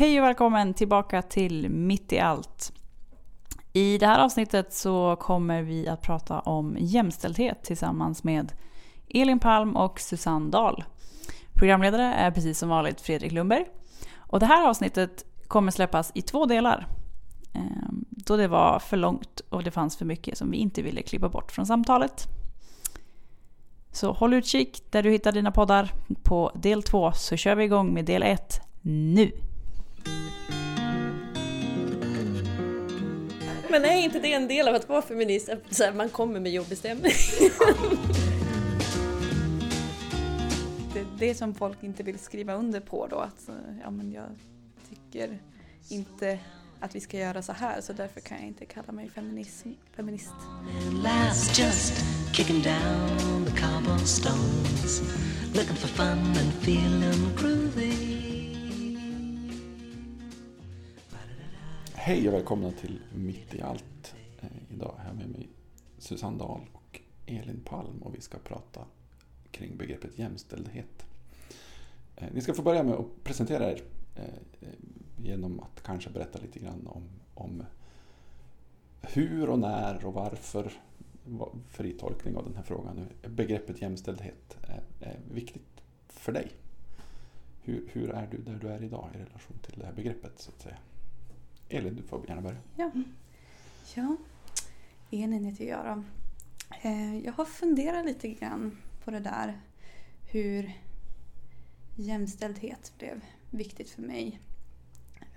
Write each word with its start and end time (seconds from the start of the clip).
Hej 0.00 0.20
och 0.20 0.26
välkommen 0.26 0.74
tillbaka 0.74 1.22
till 1.22 1.68
Mitt 1.68 2.12
i 2.12 2.18
allt. 2.18 2.72
I 3.72 3.98
det 3.98 4.06
här 4.06 4.24
avsnittet 4.24 4.72
så 4.72 5.16
kommer 5.16 5.62
vi 5.62 5.88
att 5.88 6.02
prata 6.02 6.40
om 6.40 6.76
jämställdhet 6.78 7.62
tillsammans 7.62 8.24
med 8.24 8.52
Elin 9.08 9.38
Palm 9.38 9.76
och 9.76 10.00
Susanne 10.00 10.50
Dahl. 10.50 10.84
Programledare 11.54 12.02
är 12.02 12.30
precis 12.30 12.58
som 12.58 12.68
vanligt 12.68 13.00
Fredrik 13.00 13.32
Lundberg. 13.32 13.64
Och 14.16 14.40
det 14.40 14.46
här 14.46 14.68
avsnittet 14.68 15.24
kommer 15.48 15.72
släppas 15.72 16.12
i 16.14 16.22
två 16.22 16.46
delar. 16.46 16.86
Ehm, 17.52 18.04
då 18.10 18.36
det 18.36 18.48
var 18.48 18.78
för 18.78 18.96
långt 18.96 19.40
och 19.48 19.62
det 19.62 19.70
fanns 19.70 19.96
för 19.96 20.04
mycket 20.04 20.38
som 20.38 20.50
vi 20.50 20.56
inte 20.56 20.82
ville 20.82 21.02
klippa 21.02 21.28
bort 21.28 21.52
från 21.52 21.66
samtalet. 21.66 22.26
Så 23.92 24.12
håll 24.12 24.34
utkik 24.34 24.82
där 24.90 25.02
du 25.02 25.10
hittar 25.10 25.32
dina 25.32 25.52
poddar. 25.52 25.92
På 26.22 26.52
del 26.54 26.82
två 26.82 27.12
så 27.12 27.36
kör 27.36 27.54
vi 27.54 27.64
igång 27.64 27.94
med 27.94 28.04
del 28.04 28.22
ett 28.22 28.60
nu. 28.82 29.32
Men 33.70 33.84
är 33.84 33.96
inte 33.96 34.18
det 34.18 34.32
en 34.32 34.48
del 34.48 34.68
av 34.68 34.74
att 34.74 34.88
vara 34.88 35.02
feminist? 35.02 35.48
Att 35.48 35.74
så 35.74 35.84
här, 35.84 35.92
man 35.92 36.08
kommer 36.08 36.40
med 36.40 36.52
jobbig 36.52 36.78
stämning? 36.78 37.12
det, 40.94 41.04
det 41.18 41.34
som 41.34 41.54
folk 41.54 41.82
inte 41.82 42.02
vill 42.02 42.18
skriva 42.18 42.54
under 42.54 42.80
på 42.80 43.06
då 43.06 43.16
att 43.16 43.48
eh, 43.48 43.54
ja, 43.82 43.90
men 43.90 44.12
jag 44.12 44.28
tycker 44.88 45.38
inte 45.88 46.38
att 46.80 46.94
vi 46.94 47.00
ska 47.00 47.18
göra 47.18 47.42
så 47.42 47.52
här 47.52 47.80
så 47.80 47.92
därför 47.92 48.20
kan 48.20 48.38
jag 48.38 48.46
inte 48.46 48.64
kalla 48.64 48.92
mig 48.92 49.10
feminism, 49.10 49.68
feminist. 49.96 50.34
Last 51.02 51.56
Hej 62.10 62.28
och 62.28 62.34
välkomna 62.34 62.70
till 62.70 63.00
Mitt 63.14 63.54
i 63.54 63.62
allt. 63.62 64.14
Eh, 64.40 64.48
idag 64.74 64.94
har 64.98 65.06
jag 65.06 65.16
med 65.16 65.28
mig 65.28 65.48
Susanne 65.98 66.38
Dahl 66.38 66.60
och 66.72 67.00
Elin 67.26 67.60
Palm 67.64 68.02
och 68.02 68.14
vi 68.14 68.20
ska 68.20 68.38
prata 68.38 68.84
kring 69.50 69.76
begreppet 69.76 70.18
jämställdhet. 70.18 71.06
Eh, 72.16 72.28
ni 72.34 72.40
ska 72.40 72.54
få 72.54 72.62
börja 72.62 72.82
med 72.82 72.94
att 72.94 73.24
presentera 73.24 73.70
er 73.70 73.82
eh, 74.16 74.24
genom 75.16 75.60
att 75.60 75.82
kanske 75.82 76.10
berätta 76.10 76.38
lite 76.38 76.58
grann 76.58 76.86
om, 76.86 77.08
om 77.34 77.62
hur 79.02 79.48
och 79.48 79.58
när 79.58 80.04
och 80.04 80.14
varför, 80.14 80.72
fri 81.68 81.92
tolkning 81.92 82.36
av 82.36 82.44
den 82.44 82.56
här 82.56 82.62
frågan, 82.62 83.06
begreppet 83.28 83.82
jämställdhet 83.82 84.56
är, 84.62 84.82
är 85.00 85.18
viktigt 85.32 85.82
för 86.08 86.32
dig. 86.32 86.48
Hur, 87.62 87.88
hur 87.92 88.10
är 88.10 88.28
du 88.30 88.38
där 88.38 88.58
du 88.62 88.68
är 88.68 88.82
idag 88.82 89.08
i 89.14 89.18
relation 89.18 89.58
till 89.62 89.78
det 89.78 89.86
här 89.86 89.92
begreppet 89.92 90.32
så 90.36 90.50
att 90.50 90.62
säga? 90.62 90.76
Elin, 91.70 91.96
du 91.96 92.02
får 92.02 92.28
gärna 92.28 92.40
börja. 92.40 92.58
Ja, 92.76 92.90
ja. 93.94 94.16
Elin 95.10 95.44
heter 95.44 95.64
jag 95.64 95.86
då. 95.86 96.02
Eh, 96.82 97.18
jag 97.18 97.32
har 97.32 97.44
funderat 97.44 98.06
lite 98.06 98.28
grann 98.28 98.78
på 99.04 99.10
det 99.10 99.20
där 99.20 99.60
hur 100.30 100.72
jämställdhet 101.96 102.92
blev 102.98 103.24
viktigt 103.50 103.90
för 103.90 104.02
mig. 104.02 104.40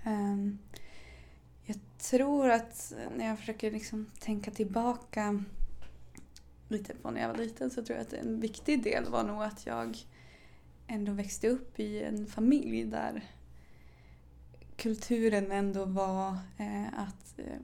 Ehm, 0.04 0.58
jag 1.64 1.76
tror 1.98 2.50
att 2.50 2.92
när 3.16 3.26
jag 3.26 3.38
försöker 3.38 3.70
liksom 3.70 4.10
tänka 4.20 4.50
tillbaka 4.50 5.44
lite 6.68 6.94
på 6.94 7.10
när 7.10 7.20
jag 7.20 7.28
var 7.28 7.36
liten 7.36 7.70
så 7.70 7.84
tror 7.84 7.98
jag 7.98 8.06
att 8.06 8.12
en 8.12 8.40
viktig 8.40 8.82
del 8.82 9.04
var 9.04 9.24
nog 9.24 9.42
att 9.42 9.66
jag 9.66 9.98
ändå 10.86 11.12
växte 11.12 11.48
upp 11.48 11.80
i 11.80 12.02
en 12.02 12.26
familj 12.26 12.84
där 12.84 13.24
kulturen 14.76 15.52
ändå 15.52 15.84
var 15.84 16.38
eh, 16.58 16.98
att 16.98 17.38
eh, 17.38 17.58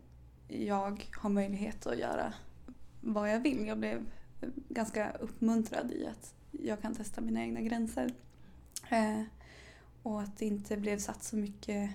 jag 0.66 1.10
har 1.16 1.30
möjlighet 1.30 1.86
att 1.86 1.98
göra 1.98 2.32
vad 3.00 3.30
jag 3.30 3.40
vill. 3.40 3.66
Jag 3.66 3.78
blev 3.78 4.06
eh, 4.40 4.48
ganska 4.68 5.10
uppmuntrad 5.10 5.92
i 5.92 6.06
att 6.06 6.34
jag 6.50 6.82
kan 6.82 6.94
testa 6.94 7.20
mina 7.20 7.40
egna 7.40 7.60
gränser. 7.60 8.14
Eh, 8.90 9.22
och 10.02 10.22
att 10.22 10.38
det 10.38 10.46
inte 10.46 10.76
blev 10.76 10.98
satt 10.98 11.24
så 11.24 11.36
mycket 11.36 11.90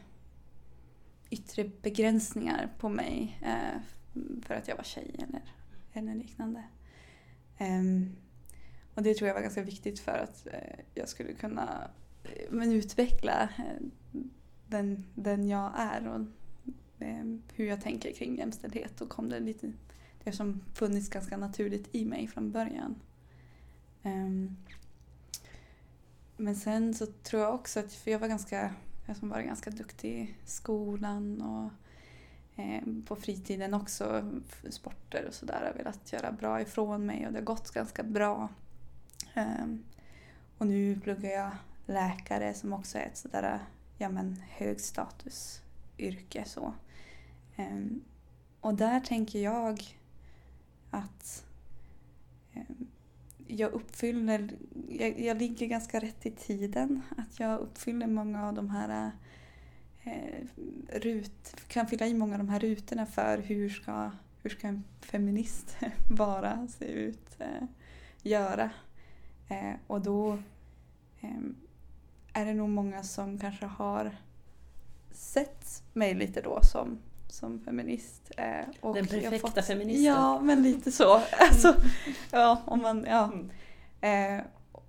yttre 1.29 1.69
begränsningar 1.81 2.69
på 2.79 2.89
mig 2.89 3.39
eh, 3.41 3.81
för 4.41 4.53
att 4.53 4.67
jag 4.67 4.75
var 4.75 4.83
tjej 4.83 5.15
eller, 5.17 5.41
eller 5.93 6.15
liknande. 6.15 6.63
Eh, 7.57 7.83
och 8.95 9.03
det 9.03 9.13
tror 9.13 9.27
jag 9.27 9.35
var 9.35 9.41
ganska 9.41 9.63
viktigt 9.63 9.99
för 9.99 10.11
att 10.11 10.47
eh, 10.47 10.79
jag 10.93 11.09
skulle 11.09 11.33
kunna 11.33 11.89
eh, 12.23 12.51
men, 12.51 12.71
utveckla 12.71 13.49
eh, 13.57 14.21
den, 14.67 15.05
den 15.15 15.47
jag 15.47 15.71
är 15.75 16.07
och 16.07 16.21
eh, 16.99 17.25
hur 17.53 17.65
jag 17.65 17.81
tänker 17.81 18.11
kring 18.11 18.37
jämställdhet. 18.37 19.01
Och 19.01 19.09
kom 19.09 19.29
det 19.29 19.39
lite, 19.39 19.71
det 20.23 20.31
som 20.31 20.61
funnits 20.73 21.09
ganska 21.09 21.37
naturligt 21.37 21.95
i 21.95 22.05
mig 22.05 22.27
från 22.27 22.51
början. 22.51 22.95
Ehm, 24.03 24.55
men 26.37 26.55
sen 26.55 26.93
så 26.93 27.05
tror 27.05 27.41
jag 27.41 27.55
också 27.55 27.79
att, 27.79 27.93
för 27.93 28.11
jag 28.11 28.19
var 28.19 28.27
ganska, 28.27 28.73
jag 29.05 29.17
som 29.17 29.29
var 29.29 29.41
ganska 29.41 29.69
duktig 29.69 30.11
i 30.13 30.35
skolan 30.45 31.41
och 31.41 31.71
eh, 32.63 32.83
på 33.07 33.15
fritiden 33.15 33.73
också, 33.73 34.31
sporter 34.69 35.25
och 35.27 35.33
sådär. 35.33 35.59
Jag 35.61 35.67
har 35.67 35.77
velat 35.77 36.13
göra 36.13 36.31
bra 36.31 36.61
ifrån 36.61 37.05
mig 37.05 37.27
och 37.27 37.33
det 37.33 37.39
har 37.39 37.45
gått 37.45 37.71
ganska 37.71 38.03
bra. 38.03 38.49
Ehm, 39.33 39.83
och 40.57 40.67
nu 40.67 40.99
pluggar 40.99 41.29
jag 41.29 41.51
läkare 41.85 42.53
som 42.53 42.73
också 42.73 42.97
är 42.97 43.05
ett 43.05 43.17
sådär 43.17 43.59
ja, 43.97 44.09
men, 44.09 44.41
högstatusyrke. 44.49 46.45
Så. 46.45 46.73
Um, 47.57 48.03
och 48.61 48.75
där 48.75 48.99
tänker 48.99 49.39
jag 49.39 49.81
att 50.91 51.45
um, 52.55 52.87
jag 53.47 53.71
uppfyller, 53.71 54.53
jag, 54.89 55.19
jag, 55.19 55.37
ligger 55.37 55.67
ganska 55.67 55.99
rätt 55.99 56.25
i 56.25 56.31
tiden. 56.31 57.01
Att 57.17 57.39
jag 57.39 57.59
uppfyller 57.59 58.07
många 58.07 58.47
av 58.47 58.53
de 58.53 58.69
här 58.69 59.11
eh, 60.03 60.47
rut, 60.87 61.55
kan 61.67 61.87
fylla 61.87 62.07
i 62.07 62.13
många 62.13 62.33
av 62.33 62.39
de 62.39 62.49
här 62.49 62.59
rutorna 62.59 63.05
för 63.05 63.37
hur 63.37 63.69
ska, 63.69 64.11
hur 64.41 64.49
ska 64.49 64.67
en 64.67 64.83
feminist 65.01 65.77
vara, 66.09 66.67
se 66.67 66.85
ut, 66.85 67.39
eh, 67.39 67.67
göra. 68.21 68.69
Eh, 69.47 69.73
och 69.87 70.01
då 70.01 70.33
eh, 71.21 71.39
är 72.35 72.45
det 72.45 72.53
nog 72.53 72.69
många 72.69 73.03
som 73.03 73.37
kanske 73.37 73.65
har 73.65 74.17
sett 75.11 75.83
mig 75.93 76.13
lite 76.13 76.41
då 76.41 76.59
som, 76.61 76.99
som 77.27 77.59
feminist. 77.59 78.31
Eh, 78.37 78.65
och 78.81 78.95
Den 78.95 79.07
perfekta 79.07 79.37
fått, 79.37 79.65
feministen. 79.65 80.03
Ja, 80.03 80.41
men 80.41 80.63
lite 80.63 80.91
så. 80.91 81.21
Alltså, 81.39 81.75
ja, 82.31 82.61
om 82.65 82.81
man, 82.81 83.05
ja. 83.07 83.31
Mm. 83.33 84.39
Eh, 84.39 84.45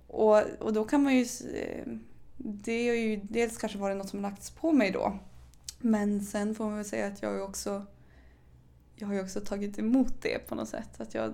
och, 0.07 0.37
och 0.59 0.73
då 0.73 0.83
kan 0.83 1.03
man 1.03 1.15
ju... 1.15 1.25
Eh, 1.53 1.93
det 2.37 2.87
har 2.87 2.95
ju 2.95 3.15
dels 3.23 3.57
kanske 3.57 3.77
varit 3.77 3.97
något 3.97 4.09
som 4.09 4.21
lagts 4.21 4.51
på 4.51 4.71
mig 4.71 4.91
då. 4.91 5.19
Men 5.79 6.21
sen 6.21 6.55
får 6.55 6.65
man 6.65 6.75
väl 6.75 6.85
säga 6.85 7.07
att 7.07 7.21
jag 7.21 7.43
också 7.43 7.85
jag 8.99 9.07
har 9.07 9.13
ju 9.13 9.21
också 9.21 9.41
tagit 9.41 9.79
emot 9.79 10.21
det 10.21 10.47
på 10.47 10.55
något 10.55 10.69
sätt. 10.69 11.01
Att 11.01 11.13
jag, 11.13 11.33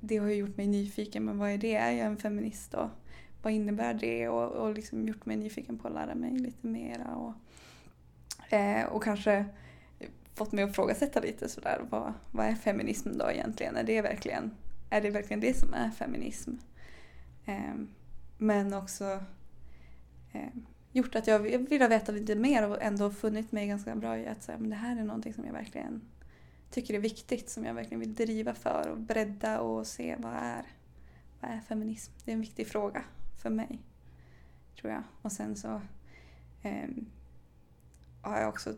det 0.00 0.16
har 0.16 0.28
ju 0.28 0.34
gjort 0.34 0.56
mig 0.56 0.66
nyfiken, 0.66 1.24
men 1.24 1.38
vad 1.38 1.50
är 1.50 1.58
det? 1.58 1.74
Är 1.74 1.90
jag 1.90 2.06
en 2.06 2.16
feminist 2.16 2.72
då? 2.72 2.90
Vad 3.44 3.52
innebär 3.52 3.94
det 3.94 4.28
och, 4.28 4.52
och 4.52 4.74
liksom 4.74 5.08
gjort 5.08 5.26
mig 5.26 5.36
nyfiken 5.36 5.78
på 5.78 5.88
att 5.88 5.94
lära 5.94 6.14
mig 6.14 6.38
lite 6.38 6.66
mera. 6.66 7.14
Och, 7.14 7.34
eh, 8.52 8.84
och 8.86 9.02
kanske 9.02 9.44
fått 10.34 10.52
mig 10.52 10.64
att 10.64 10.70
ifrågasätta 10.70 11.20
lite 11.20 11.48
sådär, 11.48 11.80
vad, 11.90 12.12
vad 12.30 12.46
är 12.46 12.54
feminism 12.54 13.18
då 13.18 13.30
egentligen? 13.30 13.76
Är 13.76 13.84
det 13.84 14.02
verkligen, 14.02 14.50
är 14.90 15.00
det, 15.00 15.10
verkligen 15.10 15.40
det 15.40 15.56
som 15.56 15.74
är 15.74 15.90
feminism? 15.90 16.50
Eh, 17.44 17.74
men 18.38 18.74
också 18.74 19.22
eh, 20.32 20.48
gjort 20.92 21.14
att 21.14 21.26
jag 21.26 21.38
vill 21.38 21.88
veta 21.88 22.12
lite 22.12 22.34
mer 22.34 22.68
och 22.68 22.82
ändå 22.82 23.10
funnit 23.10 23.52
mig 23.52 23.66
ganska 23.66 23.96
bra 23.96 24.18
i 24.18 24.26
att 24.26 24.42
säga, 24.42 24.58
men 24.58 24.70
det 24.70 24.76
här 24.76 24.96
är 24.96 25.04
någonting 25.04 25.34
som 25.34 25.44
jag 25.44 25.52
verkligen 25.52 26.00
tycker 26.70 26.94
är 26.94 26.98
viktigt, 26.98 27.50
som 27.50 27.64
jag 27.64 27.74
verkligen 27.74 28.00
vill 28.00 28.14
driva 28.14 28.54
för 28.54 28.88
och 28.88 28.98
bredda 28.98 29.60
och 29.60 29.86
se 29.86 30.16
vad 30.18 30.32
är, 30.32 30.62
vad 31.40 31.50
är 31.50 31.60
feminism? 31.60 32.12
Det 32.24 32.30
är 32.30 32.34
en 32.34 32.40
viktig 32.40 32.66
fråga 32.66 33.02
för 33.44 33.50
mig. 33.50 33.82
Tror 34.80 34.92
jag. 34.92 35.02
Och 35.22 35.32
sen 35.32 35.56
så 35.56 35.80
eh, 36.62 36.88
har 38.22 38.40
jag 38.40 38.48
också 38.48 38.74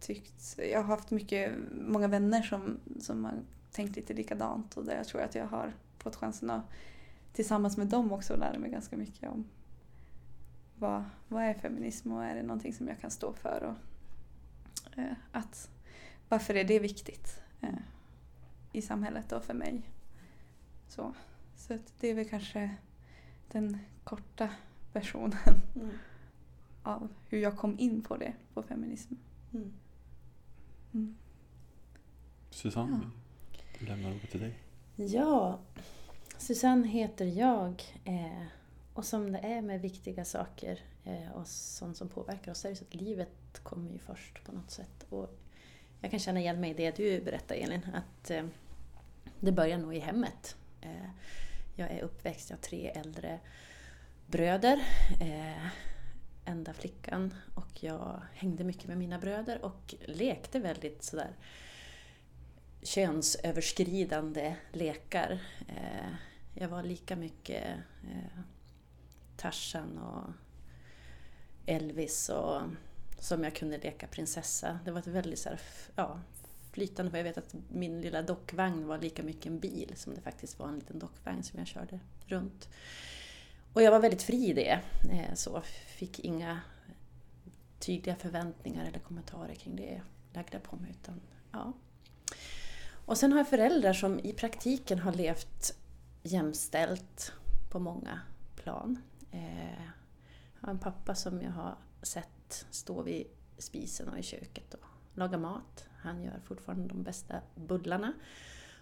tyckt, 0.00 0.58
jag 0.58 0.82
har 0.82 0.96
haft 0.96 1.10
mycket, 1.10 1.52
många 1.72 2.08
vänner 2.08 2.42
som, 2.42 2.80
som 3.00 3.24
har 3.24 3.34
tänkt 3.72 3.96
lite 3.96 4.14
likadant 4.14 4.76
och 4.76 4.84
där 4.84 4.96
jag 4.96 5.06
tror 5.06 5.20
att 5.20 5.34
jag 5.34 5.46
har 5.46 5.72
fått 5.98 6.16
chansen 6.16 6.50
att 6.50 6.64
tillsammans 7.32 7.76
med 7.76 7.86
dem 7.86 8.12
också 8.12 8.36
lära 8.36 8.58
mig 8.58 8.70
ganska 8.70 8.96
mycket 8.96 9.30
om 9.30 9.44
vad, 10.78 11.04
vad 11.28 11.42
är 11.42 11.54
feminism 11.54 12.12
och 12.12 12.24
är 12.24 12.34
det 12.34 12.42
någonting 12.42 12.72
som 12.72 12.88
jag 12.88 13.00
kan 13.00 13.10
stå 13.10 13.32
för 13.32 13.62
och 13.62 14.98
eh, 14.98 15.12
att 15.32 15.70
varför 16.28 16.54
är 16.54 16.64
det 16.64 16.78
viktigt 16.78 17.42
eh, 17.60 17.78
i 18.72 18.82
samhället 18.82 19.32
och 19.32 19.44
för 19.44 19.54
mig. 19.54 19.82
Så, 20.88 21.14
så 21.56 21.78
det 22.00 22.08
är 22.08 22.14
väl 22.14 22.28
kanske 22.28 22.76
den 23.48 23.78
korta 24.04 24.50
versionen 24.92 25.60
mm. 25.74 25.90
av 26.82 27.08
hur 27.28 27.38
jag 27.38 27.56
kom 27.56 27.78
in 27.78 28.02
på 28.02 28.16
det, 28.16 28.34
på 28.54 28.62
feminism. 28.62 29.14
Mm. 29.52 29.72
Mm. 30.94 31.16
Susanne, 32.50 33.10
vi 33.80 33.86
lämnar 33.86 34.10
ordet 34.10 34.30
till 34.30 34.40
dig. 34.40 34.58
Ja, 34.96 35.58
Susanne 36.38 36.88
heter 36.88 37.24
jag. 37.24 37.82
Eh, 38.04 38.46
och 38.94 39.04
som 39.04 39.32
det 39.32 39.38
är 39.38 39.62
med 39.62 39.80
viktiga 39.80 40.24
saker 40.24 40.80
eh, 41.04 41.30
och 41.34 41.46
sånt 41.46 41.96
som 41.96 42.08
påverkar 42.08 42.52
oss 42.52 42.58
så 42.58 42.68
är 42.68 42.70
det 42.70 42.76
så 42.76 42.84
att 42.84 42.94
livet 42.94 43.60
kommer 43.62 43.90
ju 43.90 43.98
först 43.98 44.44
på 44.44 44.52
något 44.52 44.70
sätt. 44.70 45.06
Och 45.08 45.38
jag 46.00 46.10
kan 46.10 46.20
känna 46.20 46.40
igen 46.40 46.60
mig 46.60 46.70
i 46.70 46.74
det 46.74 46.96
du 46.96 47.20
berättar 47.20 47.54
Elin, 47.54 47.86
att 47.94 48.30
eh, 48.30 48.44
det 49.40 49.52
börjar 49.52 49.78
nog 49.78 49.94
i 49.94 49.98
hemmet. 49.98 50.56
Eh, 50.80 51.10
jag 51.78 51.90
är 51.90 52.00
uppväxt, 52.00 52.50
jag 52.50 52.56
har 52.56 52.62
tre 52.62 52.88
äldre 52.88 53.40
bröder. 54.26 54.84
Eh, 55.20 55.66
enda 56.44 56.72
flickan 56.72 57.34
och 57.54 57.84
jag 57.84 58.22
hängde 58.34 58.64
mycket 58.64 58.88
med 58.88 58.98
mina 58.98 59.18
bröder 59.18 59.64
och 59.64 59.94
lekte 60.06 60.58
väldigt 60.58 61.02
sådär 61.02 61.36
könsöverskridande 62.82 64.56
lekar. 64.72 65.38
Eh, 65.68 66.10
jag 66.54 66.68
var 66.68 66.82
lika 66.82 67.16
mycket 67.16 67.64
eh, 68.04 68.40
Tarzan 69.36 69.98
och 69.98 70.30
Elvis 71.66 72.28
och 72.28 72.62
som 73.18 73.44
jag 73.44 73.54
kunde 73.54 73.78
leka 73.78 74.06
prinsessa. 74.06 74.78
Det 74.84 74.90
var 74.90 74.98
ett 74.98 75.06
väldigt 75.06 75.38
så 75.38 75.48
här, 75.48 75.60
ja, 75.94 76.20
flytande, 76.78 77.10
för 77.10 77.18
jag 77.18 77.24
vet 77.24 77.38
att 77.38 77.54
min 77.68 78.00
lilla 78.00 78.22
dockvagn 78.22 78.86
var 78.86 78.98
lika 78.98 79.22
mycket 79.22 79.46
en 79.46 79.58
bil 79.58 79.92
som 79.96 80.14
det 80.14 80.20
faktiskt 80.20 80.58
var 80.58 80.68
en 80.68 80.78
liten 80.78 80.98
dockvagn 80.98 81.42
som 81.42 81.58
jag 81.58 81.68
körde 81.68 82.00
runt. 82.26 82.68
Och 83.72 83.82
jag 83.82 83.90
var 83.90 84.00
väldigt 84.00 84.22
fri 84.22 84.50
i 84.50 84.52
det. 84.52 84.80
Eh, 85.10 85.34
så 85.34 85.60
fick 85.96 86.18
inga 86.18 86.60
tydliga 87.78 88.16
förväntningar 88.16 88.86
eller 88.86 88.98
kommentarer 88.98 89.54
kring 89.54 89.76
det 89.76 90.02
lagda 90.32 90.58
på 90.58 90.76
mig. 90.76 90.90
Utan, 90.90 91.20
ja. 91.52 91.72
Och 93.06 93.18
sen 93.18 93.32
har 93.32 93.38
jag 93.38 93.48
föräldrar 93.48 93.92
som 93.92 94.18
i 94.18 94.32
praktiken 94.32 94.98
har 94.98 95.12
levt 95.12 95.74
jämställt 96.22 97.32
på 97.70 97.78
många 97.78 98.20
plan. 98.56 98.98
Eh, 99.30 99.82
jag 100.60 100.66
har 100.66 100.70
en 100.70 100.78
pappa 100.78 101.14
som 101.14 101.42
jag 101.42 101.50
har 101.50 101.76
sett 102.02 102.66
stå 102.70 103.02
vid 103.02 103.26
spisen 103.58 104.08
och 104.08 104.18
i 104.18 104.22
köket 104.22 104.74
och 104.74 104.87
lagar 105.18 105.38
mat. 105.38 105.88
Han 106.00 106.22
gör 106.22 106.40
fortfarande 106.44 106.88
de 106.88 107.02
bästa 107.02 107.40
bullarna. 107.54 108.12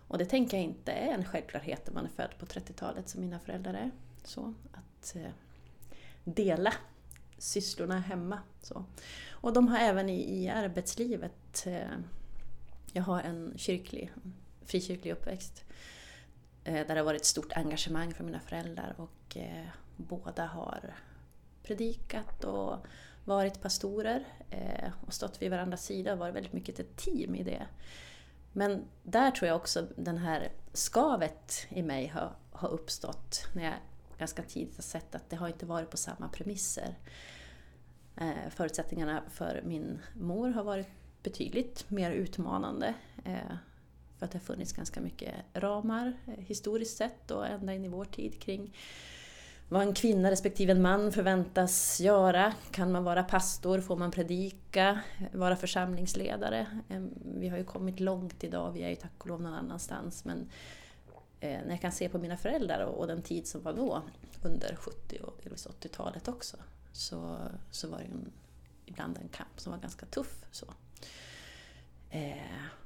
Och 0.08 0.18
det 0.18 0.24
tänker 0.24 0.56
jag 0.56 0.64
inte 0.64 0.92
är 0.92 1.14
en 1.14 1.24
självklarhet 1.24 1.86
när 1.86 1.94
man 1.94 2.04
är 2.04 2.10
född 2.10 2.38
på 2.38 2.46
30-talet 2.46 3.08
som 3.08 3.20
mina 3.20 3.38
föräldrar 3.38 3.74
är. 3.74 3.90
Så 4.24 4.54
att 4.72 5.16
eh, 5.16 5.30
dela 6.24 6.72
sysslorna 7.38 7.98
hemma. 7.98 8.38
Så. 8.62 8.84
Och 9.30 9.52
de 9.52 9.68
har 9.68 9.78
även 9.78 10.08
i, 10.08 10.42
i 10.42 10.48
arbetslivet, 10.48 11.66
eh, 11.66 11.98
jag 12.92 13.02
har 13.02 13.20
en 13.20 13.52
kyrklig, 13.56 14.12
frikyrklig 14.64 15.12
uppväxt, 15.12 15.64
eh, 16.64 16.74
där 16.74 16.94
det 16.94 17.00
har 17.00 17.04
varit 17.04 17.20
ett 17.20 17.26
stort 17.26 17.52
engagemang 17.52 18.14
från 18.14 18.26
mina 18.26 18.40
föräldrar 18.40 18.94
och 18.96 19.36
eh, 19.36 19.66
båda 19.96 20.46
har 20.46 20.94
predikat 21.66 22.44
och 22.44 22.86
varit 23.24 23.62
pastorer 23.62 24.24
eh, 24.50 24.90
och 25.06 25.14
stått 25.14 25.42
vid 25.42 25.50
varandras 25.50 25.84
sida 25.84 26.12
och 26.12 26.18
varit 26.18 26.34
väldigt 26.34 26.52
mycket 26.52 26.78
ett 26.78 26.96
team 26.96 27.34
i 27.34 27.42
det. 27.42 27.66
Men 28.52 28.84
där 29.02 29.30
tror 29.30 29.48
jag 29.48 29.56
också 29.56 29.86
den 29.96 30.18
här 30.18 30.48
skavet 30.72 31.66
i 31.68 31.82
mig 31.82 32.06
har, 32.06 32.32
har 32.50 32.68
uppstått 32.68 33.46
när 33.54 33.64
jag 33.64 33.74
ganska 34.18 34.42
tidigt 34.42 34.76
har 34.76 34.82
sett 34.82 35.14
att 35.14 35.30
det 35.30 35.36
har 35.36 35.48
inte 35.48 35.66
varit 35.66 35.90
på 35.90 35.96
samma 35.96 36.28
premisser. 36.28 36.94
Eh, 38.16 38.50
förutsättningarna 38.50 39.22
för 39.30 39.62
min 39.64 39.98
mor 40.14 40.48
har 40.48 40.64
varit 40.64 40.88
betydligt 41.22 41.90
mer 41.90 42.10
utmanande. 42.10 42.94
Eh, 43.24 43.56
för 44.18 44.26
att 44.26 44.32
det 44.32 44.38
har 44.38 44.44
funnits 44.44 44.72
ganska 44.72 45.00
mycket 45.00 45.34
ramar 45.54 46.12
eh, 46.26 46.44
historiskt 46.44 46.96
sett 46.96 47.30
och 47.30 47.46
ända 47.46 47.74
in 47.74 47.84
i 47.84 47.88
vår 47.88 48.04
tid 48.04 48.40
kring 48.40 48.76
vad 49.68 49.82
en 49.82 49.94
kvinna 49.94 50.30
respektive 50.30 50.72
en 50.72 50.82
man 50.82 51.12
förväntas 51.12 52.00
göra. 52.00 52.52
Kan 52.70 52.92
man 52.92 53.04
vara 53.04 53.22
pastor? 53.22 53.80
Får 53.80 53.96
man 53.96 54.10
predika? 54.10 55.00
Vara 55.32 55.56
församlingsledare? 55.56 56.66
Vi 57.24 57.48
har 57.48 57.58
ju 57.58 57.64
kommit 57.64 58.00
långt 58.00 58.44
idag, 58.44 58.72
vi 58.72 58.82
är 58.82 58.88
ju 58.88 58.96
tack 58.96 59.12
och 59.18 59.26
lov 59.26 59.42
någon 59.42 59.54
annanstans. 59.54 60.24
Men 60.24 60.50
eh, 61.40 61.60
när 61.64 61.70
jag 61.70 61.80
kan 61.80 61.92
se 61.92 62.08
på 62.08 62.18
mina 62.18 62.36
föräldrar 62.36 62.84
och 62.84 63.06
den 63.06 63.22
tid 63.22 63.46
som 63.46 63.62
var 63.62 63.72
då, 63.72 64.02
under 64.42 64.76
70 64.76 65.18
och 65.18 65.40
delvis 65.42 65.66
80-talet 65.66 66.28
också, 66.28 66.56
så, 66.92 67.38
så 67.70 67.88
var 67.88 67.98
det 67.98 68.04
en, 68.04 68.32
ibland 68.86 69.18
en 69.18 69.28
kamp 69.28 69.60
som 69.60 69.72
var 69.72 69.78
ganska 69.78 70.06
tuff. 70.06 70.44
Så. 70.50 70.66
Eh, 72.10 72.36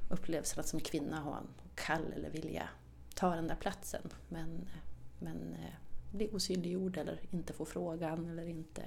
upplevelsen 0.09 0.61
att 0.61 0.69
som 0.69 0.81
kvinna 0.81 1.21
ha 1.21 1.37
en 1.37 1.49
kall 1.75 2.13
eller 2.13 2.31
vilja 2.31 2.69
ta 3.15 3.35
den 3.35 3.47
där 3.47 3.55
platsen 3.55 4.03
men, 4.29 4.57
eh, 4.57 4.83
men 5.19 5.55
eh, 5.55 5.90
bli 6.11 6.29
osynliggjord 6.33 6.97
eller 6.97 7.21
inte 7.31 7.53
få 7.53 7.65
frågan 7.65 8.31
eller 8.31 8.49
inte... 8.49 8.83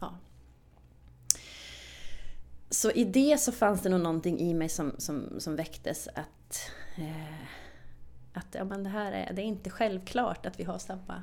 Ja. 0.00 0.18
Så 2.70 2.90
i 2.90 3.04
det 3.04 3.40
så 3.40 3.52
fanns 3.52 3.82
det 3.82 3.88
nog 3.88 4.00
någonting 4.00 4.40
i 4.40 4.54
mig 4.54 4.68
som, 4.68 4.92
som, 4.98 5.40
som 5.40 5.56
väcktes 5.56 6.08
att, 6.08 6.70
eh, 6.96 7.44
att 8.32 8.54
ja, 8.54 8.64
men 8.64 8.82
det 8.82 8.90
här 8.90 9.12
är, 9.12 9.32
det 9.32 9.42
är 9.42 9.46
inte 9.46 9.70
självklart 9.70 10.46
att 10.46 10.60
vi 10.60 10.64
har 10.64 10.78
samma 10.78 11.22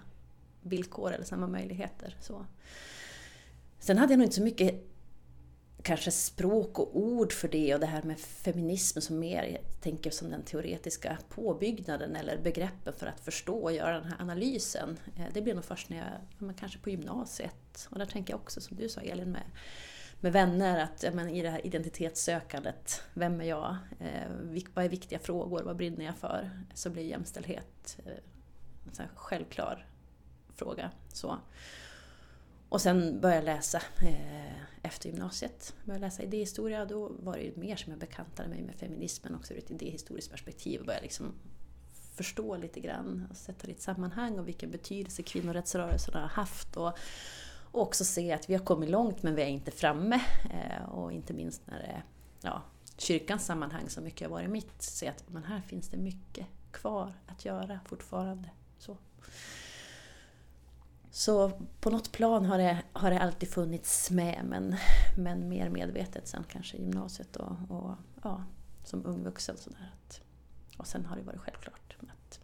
villkor 0.61 1.13
eller 1.13 1.25
samma 1.25 1.47
möjligheter. 1.47 2.17
Så. 2.21 2.45
Sen 3.79 3.97
hade 3.97 4.13
jag 4.13 4.17
nog 4.17 4.25
inte 4.25 4.35
så 4.35 4.43
mycket 4.43 4.94
kanske 5.85 6.11
språk 6.11 6.79
och 6.79 6.97
ord 6.97 7.33
för 7.33 7.47
det 7.47 7.73
och 7.73 7.79
det 7.79 7.85
här 7.85 8.03
med 8.03 8.19
feminism 8.19 8.99
som 8.99 9.19
mer, 9.19 9.43
jag 9.43 9.81
tänker 9.81 10.11
som 10.11 10.29
den 10.29 10.43
teoretiska 10.43 11.17
påbyggnaden 11.29 12.15
eller 12.15 12.37
begreppen 12.37 12.93
för 12.93 13.07
att 13.07 13.19
förstå 13.19 13.57
och 13.57 13.73
göra 13.73 13.99
den 13.99 14.11
här 14.11 14.21
analysen. 14.21 14.99
Eh, 15.15 15.25
det 15.33 15.41
blir 15.41 15.55
nog 15.55 15.65
först 15.65 15.89
när 15.89 15.97
jag, 15.97 16.55
kanske 16.57 16.79
på 16.79 16.89
gymnasiet. 16.89 17.87
Och 17.89 17.99
där 17.99 18.05
tänker 18.05 18.33
jag 18.33 18.39
också 18.39 18.61
som 18.61 18.77
du 18.77 18.89
sa 18.89 19.01
Elin 19.01 19.31
med, 19.31 19.43
med 20.19 20.33
vänner, 20.33 20.83
att 20.83 21.05
men, 21.13 21.29
i 21.29 21.41
det 21.41 21.49
här 21.49 21.65
identitetssökandet, 21.65 23.03
vem 23.13 23.41
är 23.41 23.45
jag? 23.45 23.77
Eh, 23.99 24.63
vad 24.73 24.85
är 24.85 24.89
viktiga 24.89 25.19
frågor? 25.19 25.63
Vad 25.63 25.75
brinner 25.75 26.05
jag 26.05 26.15
för? 26.17 26.49
Så 26.73 26.89
blir 26.89 27.03
jämställdhet 27.03 27.97
eh, 28.05 29.03
en 29.03 29.07
självklar 29.15 29.87
fråga. 30.55 30.91
Så. 31.13 31.37
Och 32.69 32.81
sen 32.81 33.21
började 33.21 33.37
jag 33.37 33.55
läsa 33.55 33.81
eh, 34.01 34.85
efter 34.85 35.09
gymnasiet. 35.09 35.73
Började 35.85 36.05
läsa 36.05 36.23
idéhistoria 36.23 36.85
då 36.85 37.11
var 37.19 37.33
det 37.33 37.43
ju 37.43 37.55
mer 37.55 37.75
som 37.75 37.91
jag 37.91 37.99
bekantade 37.99 38.49
mig 38.49 38.61
med 38.61 38.75
feminismen 38.75 39.35
också 39.35 39.53
ur 39.53 39.57
ett 39.57 39.71
idéhistoriskt 39.71 40.31
perspektiv. 40.31 40.79
Och 40.79 40.85
började 40.85 41.03
liksom 41.03 41.33
förstå 42.15 42.57
lite 42.57 42.79
grann 42.79 43.27
och 43.29 43.37
sätta 43.37 43.67
det 43.67 43.71
i 43.71 43.75
ett 43.75 43.81
sammanhang 43.81 44.39
och 44.39 44.47
vilken 44.47 44.71
betydelse 44.71 45.23
kvinnorättsrörelsen 45.23 46.13
har 46.13 46.27
haft. 46.27 46.77
Och, 46.77 46.97
och 47.71 47.81
också 47.81 48.05
se 48.05 48.31
att 48.31 48.49
vi 48.49 48.53
har 48.53 48.65
kommit 48.65 48.89
långt 48.89 49.23
men 49.23 49.35
vi 49.35 49.41
är 49.41 49.47
inte 49.47 49.71
framme. 49.71 50.21
Eh, 50.51 50.89
och 50.89 51.11
inte 51.11 51.33
minst 51.33 51.67
när 51.67 51.79
det 51.79 52.03
ja, 52.41 52.61
kyrkans 52.97 53.45
sammanhang 53.45 53.89
så 53.89 54.01
mycket 54.01 54.27
har 54.27 54.35
varit 54.35 54.49
mitt. 54.49 54.81
Se 54.81 55.07
att 55.07 55.29
men 55.29 55.43
här 55.43 55.61
finns 55.61 55.89
det 55.89 55.97
mycket 55.97 56.47
kvar 56.71 57.13
att 57.27 57.45
göra 57.45 57.79
fortfarande. 57.85 58.49
Så. 58.77 58.97
Så 61.15 61.51
på 61.79 61.89
något 61.89 62.11
plan 62.11 62.45
har 62.45 62.57
det, 62.57 62.83
har 62.93 63.11
det 63.11 63.19
alltid 63.19 63.49
funnits 63.49 64.11
med 64.11 64.45
men, 64.45 64.75
men 65.17 65.49
mer 65.49 65.69
medvetet 65.69 66.27
sen 66.27 66.43
kanske 66.49 66.77
i 66.77 66.81
gymnasiet 66.81 67.35
och, 67.35 67.55
och 67.69 67.95
ja, 68.23 68.43
som 68.83 69.05
ung 69.05 69.23
vuxen. 69.23 69.57
Sådär. 69.57 69.91
Och 70.77 70.87
sen 70.87 71.05
har 71.05 71.15
det 71.15 71.21
varit 71.21 71.39
självklart. 71.39 71.95
Att 71.99 72.39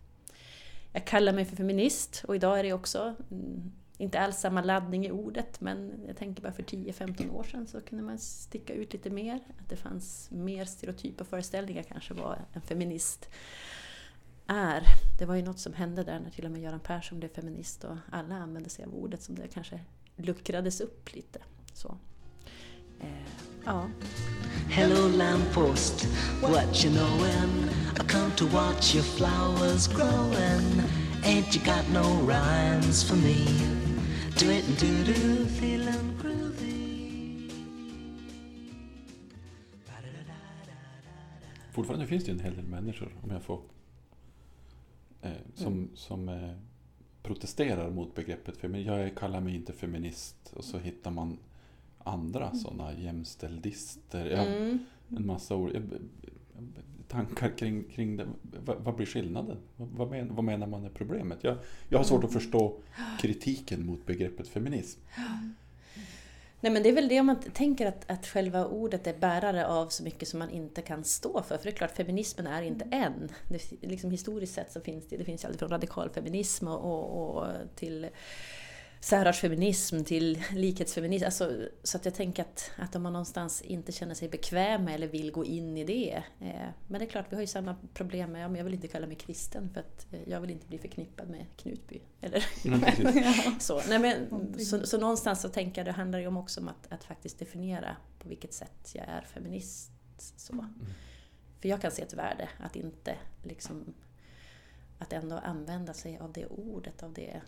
jag 0.91 1.07
kallar 1.07 1.33
mig 1.33 1.45
för 1.45 1.55
feminist 1.55 2.23
och 2.27 2.35
idag 2.35 2.59
är 2.59 2.63
det 2.63 2.73
också 2.73 3.15
mm, 3.31 3.71
inte 3.97 4.19
alls 4.19 4.37
samma 4.37 4.61
laddning 4.61 5.05
i 5.05 5.11
ordet 5.11 5.61
men 5.61 6.03
jag 6.07 6.17
tänker 6.17 6.41
bara 6.41 6.53
för 6.53 6.63
10-15 6.63 7.31
år 7.31 7.43
sedan 7.43 7.67
så 7.67 7.81
kunde 7.81 8.03
man 8.03 8.19
sticka 8.19 8.73
ut 8.73 8.93
lite 8.93 9.09
mer. 9.09 9.39
Att 9.59 9.69
det 9.69 9.75
fanns 9.75 10.31
mer 10.31 10.65
stereotypa 10.65 11.23
föreställningar 11.23 11.83
kanske 11.83 12.13
vad 12.13 12.37
en 12.53 12.61
feminist 12.61 13.29
är. 14.51 14.83
Det 15.17 15.25
var 15.25 15.35
ju 15.35 15.41
något 15.41 15.59
som 15.59 15.73
hände 15.73 16.03
där 16.03 16.19
när 16.19 16.29
till 16.29 16.45
och 16.45 16.51
med 16.51 16.61
Göran 16.61 16.79
Persson 16.79 17.19
blev 17.19 17.29
feminist 17.29 17.83
och 17.83 17.97
alla 18.11 18.35
använde 18.35 18.69
sig 18.69 18.85
av 18.85 18.93
ordet 18.93 19.21
som 19.21 19.35
det 19.35 19.47
kanske 19.47 19.79
luckrades 20.15 20.81
upp 20.81 21.15
lite. 21.15 21.39
Så. 21.73 21.97
Eh, 22.99 23.07
ja. 23.65 23.89
Hello 24.69 25.17
lamppost, 25.17 26.07
what 26.41 26.85
you 26.85 26.93
knowin'? 26.93 27.69
I 27.95 28.07
come 28.07 28.31
to 28.35 28.45
watch 28.45 28.95
your 28.95 29.03
flowers 29.03 29.87
growin'. 29.87 30.81
Ain't 31.23 31.55
you 31.55 31.65
got 31.65 31.89
no 31.93 32.27
rhymes 32.27 33.03
for 33.03 33.15
me? 33.15 33.45
Do 34.39 34.51
it 34.51 34.67
and 34.67 34.79
do 34.79 35.13
do, 35.13 35.45
feelin' 35.45 36.21
groovy. 36.21 37.51
Fortfarande 41.71 42.07
finns 42.07 42.23
det 42.23 42.31
ju 42.31 42.37
en 42.37 42.43
hel 42.43 42.55
del 42.55 42.65
människor, 42.65 43.15
om 43.23 43.31
jag 43.31 43.43
får 43.43 43.61
som, 45.55 45.73
mm. 45.73 45.89
som 45.95 46.29
eh, 46.29 46.51
protesterar 47.23 47.89
mot 47.89 48.15
begreppet 48.15 48.57
feminism. 48.57 48.91
Jag 48.91 49.15
kallar 49.15 49.41
mig 49.41 49.55
inte 49.55 49.73
feminist 49.73 50.53
och 50.53 50.63
så 50.63 50.77
hittar 50.77 51.11
man 51.11 51.37
andra 52.03 52.55
sådana 52.55 52.93
jämställdister. 52.93 54.25
Jag, 54.25 54.47
Mm. 54.47 54.79
En 55.17 55.25
massa 55.25 55.55
ord. 55.55 55.71
Tankar 57.07 57.57
kring, 57.57 57.83
kring 57.83 58.17
det. 58.17 58.27
Vad, 58.65 58.77
vad 58.77 58.95
blir 58.95 59.05
skillnaden? 59.05 59.57
Vad, 59.77 59.87
vad, 59.87 60.09
men, 60.09 60.35
vad 60.35 60.43
menar 60.43 60.67
man 60.67 60.85
är 60.85 60.89
problemet? 60.89 61.43
Jag, 61.43 61.57
jag 61.89 61.99
har 61.99 62.03
svårt 62.03 62.23
att 62.23 62.33
förstå 62.33 62.77
kritiken 63.21 63.85
mot 63.85 64.05
begreppet 64.05 64.47
feminism. 64.47 64.99
Nej 66.63 66.71
men 66.71 66.83
det 66.83 66.89
är 66.89 66.93
väl 66.93 67.07
det 67.07 67.19
om 67.19 67.25
man 67.25 67.39
tänker 67.53 67.85
att, 67.85 68.11
att 68.11 68.27
själva 68.27 68.65
ordet 68.65 69.07
är 69.07 69.13
bärare 69.13 69.67
av 69.67 69.89
så 69.89 70.03
mycket 70.03 70.27
som 70.27 70.39
man 70.39 70.49
inte 70.49 70.81
kan 70.81 71.03
stå 71.03 71.43
för. 71.43 71.57
För 71.57 71.63
det 71.63 71.69
är 71.69 71.75
klart, 71.75 71.95
feminismen 71.95 72.47
är 72.47 72.61
inte 72.61 72.87
en. 72.91 73.29
Det, 73.49 73.87
liksom 73.87 74.11
historiskt 74.11 74.53
sett 74.53 74.71
så 74.71 74.81
finns 74.81 75.07
det, 75.07 75.17
det 75.17 75.23
finns 75.23 75.45
allt 75.45 75.59
från 75.59 75.69
radikal 75.69 76.09
feminism 76.09 76.67
och, 76.67 76.79
och, 76.85 77.37
och 77.37 77.47
till 77.75 78.07
särartsfeminism 79.01 80.03
till 80.03 80.43
likhetsfeminism. 80.51 81.25
Alltså, 81.25 81.67
så 81.83 81.97
att 81.97 82.05
jag 82.05 82.13
tänker 82.13 82.43
att, 82.43 82.71
att 82.77 82.95
om 82.95 83.03
man 83.03 83.13
någonstans 83.13 83.61
inte 83.61 83.91
känner 83.91 84.15
sig 84.15 84.29
bekväm 84.29 84.83
med 84.83 84.95
eller 84.95 85.07
vill 85.07 85.31
gå 85.31 85.45
in 85.45 85.77
i 85.77 85.83
det. 85.83 86.23
Eh, 86.39 86.69
men 86.87 86.99
det 86.99 87.05
är 87.05 87.09
klart, 87.09 87.25
vi 87.29 87.35
har 87.35 87.41
ju 87.41 87.47
samma 87.47 87.75
problem 87.93 88.31
med, 88.31 88.43
ja, 88.43 88.47
men 88.47 88.57
jag 88.57 88.63
vill 88.63 88.73
inte 88.73 88.87
kalla 88.87 89.07
mig 89.07 89.15
kristen 89.15 89.69
för 89.73 89.79
att 89.79 90.13
eh, 90.13 90.29
jag 90.29 90.41
vill 90.41 90.49
inte 90.49 90.67
bli 90.67 90.77
förknippad 90.77 91.29
med 91.29 91.45
Knutby. 91.57 92.01
Eller 92.21 92.45
Mm, 92.65 93.59
så, 93.59 93.81
nej 93.89 93.99
men, 93.99 94.59
så, 94.59 94.87
så 94.87 94.97
någonstans 94.97 95.41
så 95.41 95.49
tänker 95.49 95.81
jag 95.81 95.85
det 95.85 95.91
handlar 95.91 96.19
ju 96.19 96.27
om 96.27 96.37
också 96.37 96.61
om 96.61 96.67
att, 96.67 96.91
att 96.91 97.03
faktiskt 97.03 97.39
definiera 97.39 97.97
på 98.19 98.29
vilket 98.29 98.53
sätt 98.53 98.91
jag 98.93 99.05
är 99.07 99.21
feminist. 99.21 99.91
Så. 100.17 100.65
För 101.59 101.69
jag 101.69 101.81
kan 101.81 101.91
se 101.91 102.01
ett 102.01 102.13
värde 102.13 102.49
att 102.59 102.75
inte 102.75 103.15
liksom 103.43 103.93
att 104.99 105.13
ändå 105.13 105.37
använda 105.37 105.93
sig 105.93 106.17
av 106.17 106.33
det 106.33 106.45
ordet, 106.45 107.03
av 107.03 107.13
det 107.13 107.41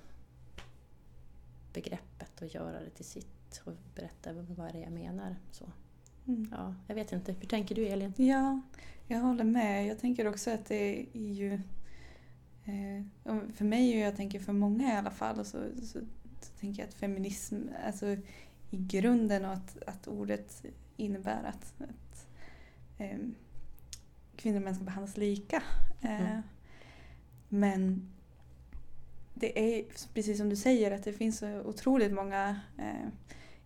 begreppet 1.74 2.42
och 2.42 2.48
göra 2.48 2.80
det 2.80 2.90
till 2.90 3.06
sitt 3.06 3.62
och 3.64 3.74
berätta 3.96 4.34
vad 4.34 4.74
det 4.74 4.80
är 4.80 4.84
jag 4.84 4.92
menar. 4.92 5.36
Så. 5.52 5.66
Mm. 6.28 6.48
Ja, 6.52 6.76
jag 6.88 6.96
vet 6.96 7.12
inte, 7.12 7.34
hur 7.34 7.48
tänker 7.48 7.76
du 7.76 7.88
Elin? 7.88 8.14
Ja, 8.18 8.62
jag 9.08 9.20
håller 9.20 9.44
med. 9.44 9.88
Jag 9.88 10.00
tänker 10.00 10.28
också 10.28 10.52
att 10.52 10.66
det 10.66 11.00
är 11.14 11.32
ju... 11.32 11.54
Eh, 12.66 13.04
för 13.54 13.64
mig 13.66 13.94
och 13.94 14.08
jag 14.08 14.16
tänker 14.16 14.40
för 14.40 14.54
många 14.54 14.94
i 14.94 14.98
alla 14.98 15.12
fall 15.12 15.46
så, 15.46 15.60
så, 15.82 16.00
så 16.42 16.54
tänker 16.60 16.82
jag 16.82 16.90
att 16.90 16.96
feminism, 16.96 17.56
alltså 17.86 18.08
i 18.70 18.78
grunden 18.78 19.46
och 19.46 19.54
att, 19.54 19.84
att 19.88 20.08
ordet 20.08 20.66
innebär 20.98 21.44
att, 21.44 21.74
att 21.82 22.28
eh, 22.98 23.18
kvinnor 24.36 24.58
och 24.58 24.64
män 24.64 24.76
ska 24.76 24.84
behandlas 24.84 25.18
lika. 25.18 25.64
Eh, 26.02 26.22
Mm. 26.22 26.42
Men 27.50 28.13
det 29.34 29.78
är 29.78 29.86
precis 30.14 30.38
som 30.38 30.50
du 30.50 30.56
säger 30.56 30.92
att 30.92 31.04
det 31.04 31.14
finns 31.14 31.38
så 31.38 31.62
otroligt 31.62 32.14
många 32.14 32.60
eh, 32.78 33.08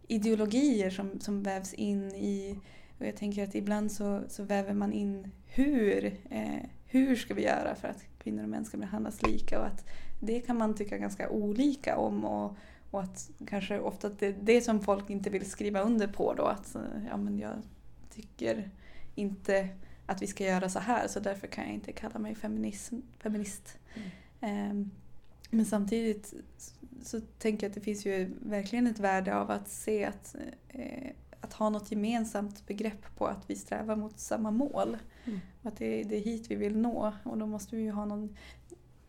ideologier 0.07 0.89
som, 0.89 1.19
som 1.19 1.43
vävs 1.43 1.73
in 1.73 2.15
i 2.15 2.59
och 2.99 3.05
jag 3.05 3.15
tänker 3.15 3.43
att 3.43 3.55
ibland 3.55 3.91
så, 3.91 4.23
så 4.27 4.43
väver 4.43 4.73
man 4.73 4.93
in 4.93 5.31
hur, 5.45 6.05
eh, 6.29 6.63
hur 6.85 7.15
ska 7.15 7.33
vi 7.33 7.43
göra 7.43 7.75
för 7.75 7.87
att 7.87 8.05
kvinnor 8.19 8.43
och 8.43 8.49
män 8.49 8.65
ska 8.65 8.77
behandlas 8.77 9.21
lika 9.21 9.59
och 9.59 9.65
att 9.65 9.85
det 10.19 10.39
kan 10.39 10.57
man 10.57 10.75
tycka 10.75 10.97
ganska 10.97 11.29
olika 11.29 11.97
om 11.97 12.25
och, 12.25 12.57
och 12.91 13.01
att 13.01 13.29
kanske 13.47 13.79
ofta 13.79 14.07
att 14.07 14.19
det 14.19 14.27
är 14.27 14.35
det 14.41 14.61
som 14.61 14.81
folk 14.81 15.09
inte 15.09 15.29
vill 15.29 15.49
skriva 15.49 15.81
under 15.81 16.07
på 16.07 16.33
då 16.33 16.43
att 16.43 16.75
eh, 16.75 16.81
ja 17.09 17.17
men 17.17 17.39
jag 17.39 17.61
tycker 18.09 18.69
inte 19.15 19.69
att 20.05 20.21
vi 20.21 20.27
ska 20.27 20.43
göra 20.43 20.69
så 20.69 20.79
här 20.79 21.07
så 21.07 21.19
därför 21.19 21.47
kan 21.47 21.63
jag 21.63 21.73
inte 21.73 21.91
kalla 21.91 22.19
mig 22.19 22.35
feminism, 22.35 22.95
feminist. 23.19 23.77
Ehm, 24.41 24.91
men 25.49 25.65
samtidigt 25.65 26.33
så, 27.03 27.21
tänker 27.37 27.65
jag 27.65 27.69
att 27.69 27.75
det 27.75 27.81
finns 27.81 28.05
ju 28.05 28.31
verkligen 28.41 28.87
ett 28.87 28.99
värde 28.99 29.35
av 29.35 29.51
att 29.51 29.69
se 29.69 30.05
att, 30.05 30.35
eh, 30.69 31.11
att 31.41 31.53
ha 31.53 31.69
något 31.69 31.91
gemensamt 31.91 32.67
begrepp 32.67 33.15
på 33.17 33.27
att 33.27 33.49
vi 33.49 33.55
strävar 33.55 33.95
mot 33.95 34.19
samma 34.19 34.51
mål. 34.51 34.97
Mm. 35.25 35.39
Och 35.61 35.67
att 35.67 35.77
det, 35.77 36.03
det 36.03 36.15
är 36.15 36.21
hit 36.21 36.51
vi 36.51 36.55
vill 36.55 36.77
nå 36.77 37.13
och 37.23 37.37
då 37.37 37.45
måste 37.45 37.75
vi 37.75 37.81
ju 37.81 37.91
ha 37.91 38.05
någon 38.05 38.35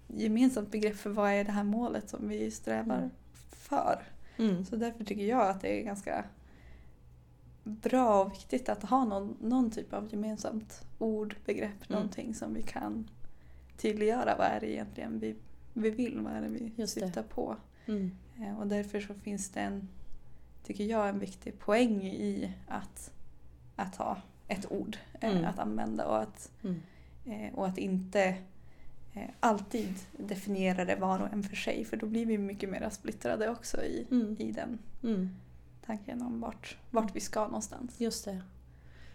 gemensamt 0.07 0.71
begrepp 0.71 0.97
för 0.97 1.11
vad 1.11 1.30
är 1.30 1.45
det 1.45 1.52
här 1.52 1.64
målet 1.64 2.11
som 2.11 2.28
vi 2.28 2.50
strävar 2.50 2.99
Mm. 2.99 3.11
för. 3.50 4.02
Mm. 4.37 4.64
Så 4.64 4.76
därför 4.76 5.04
tycker 5.04 5.25
jag 5.25 5.49
att 5.49 5.61
det 5.61 5.80
är 5.80 5.85
ganska 5.85 6.25
bra 7.64 8.25
och 8.25 8.33
viktigt 8.33 8.68
att 8.68 8.83
ha 8.83 9.04
någon, 9.04 9.37
någon 9.40 9.71
typ 9.71 9.92
av 9.92 10.09
gemensamt 10.12 10.83
ord, 10.99 11.37
begrepp, 11.45 11.88
Mm. 11.88 12.00
någonting 12.00 12.35
som 12.35 12.54
vi 12.54 12.62
kan 12.62 13.11
tydliggöra 13.76 14.37
vad 14.38 14.47
är 14.47 14.61
det 14.61 14.71
egentligen 14.71 15.18
vi, 15.18 15.37
vi 15.82 15.90
vill, 15.90 16.20
vad 16.20 16.32
är 16.32 16.40
det 16.40 16.49
vi 16.49 16.73
Just 16.76 16.94
det. 16.94 17.00
syftar 17.00 17.23
på. 17.23 17.56
Mm. 17.87 18.11
Eh, 18.40 18.58
Och 18.61 18.66
därför 18.66 19.00
så 19.00 19.14
finns 19.14 19.50
det 19.50 19.61
en, 19.61 19.88
tycker 20.64 20.85
jag, 20.85 21.08
en 21.08 21.18
viktig 21.18 21.58
poäng 21.58 22.02
i 22.06 22.52
att, 22.68 23.11
att 23.76 23.97
ha 23.97 24.23
ett 24.49 24.73
ord 24.73 24.97
eh, 25.20 25.30
Mm. 25.30 25.44
att 25.44 25.58
använda 25.58 26.06
och 26.06 26.23
att, 26.23 26.50
Mm. 26.62 26.80
eh, 27.26 27.54
och 27.54 27.66
att 27.66 27.78
inte 27.78 28.35
alltid 29.40 29.94
definiera 30.16 30.85
det 30.85 30.97
var 30.97 31.18
och 31.20 31.32
en 31.32 31.42
för 31.42 31.56
sig 31.56 31.85
för 31.85 31.97
då 31.97 32.06
blir 32.06 32.26
vi 32.26 32.38
mycket 32.38 32.70
mer 32.70 32.90
splittrade 32.90 33.49
också 33.50 33.82
i, 33.82 34.06
Mm. 34.11 34.37
i 34.38 34.52
den 34.52 34.78
Mm. 35.02 35.30
tanken 35.87 36.23
om 36.23 36.40
vart, 36.40 36.76
vart 36.90 37.16
vi 37.16 37.20
ska 37.20 37.44
någonstans. 37.47 38.00
Just 38.00 38.25
det. 38.25 38.40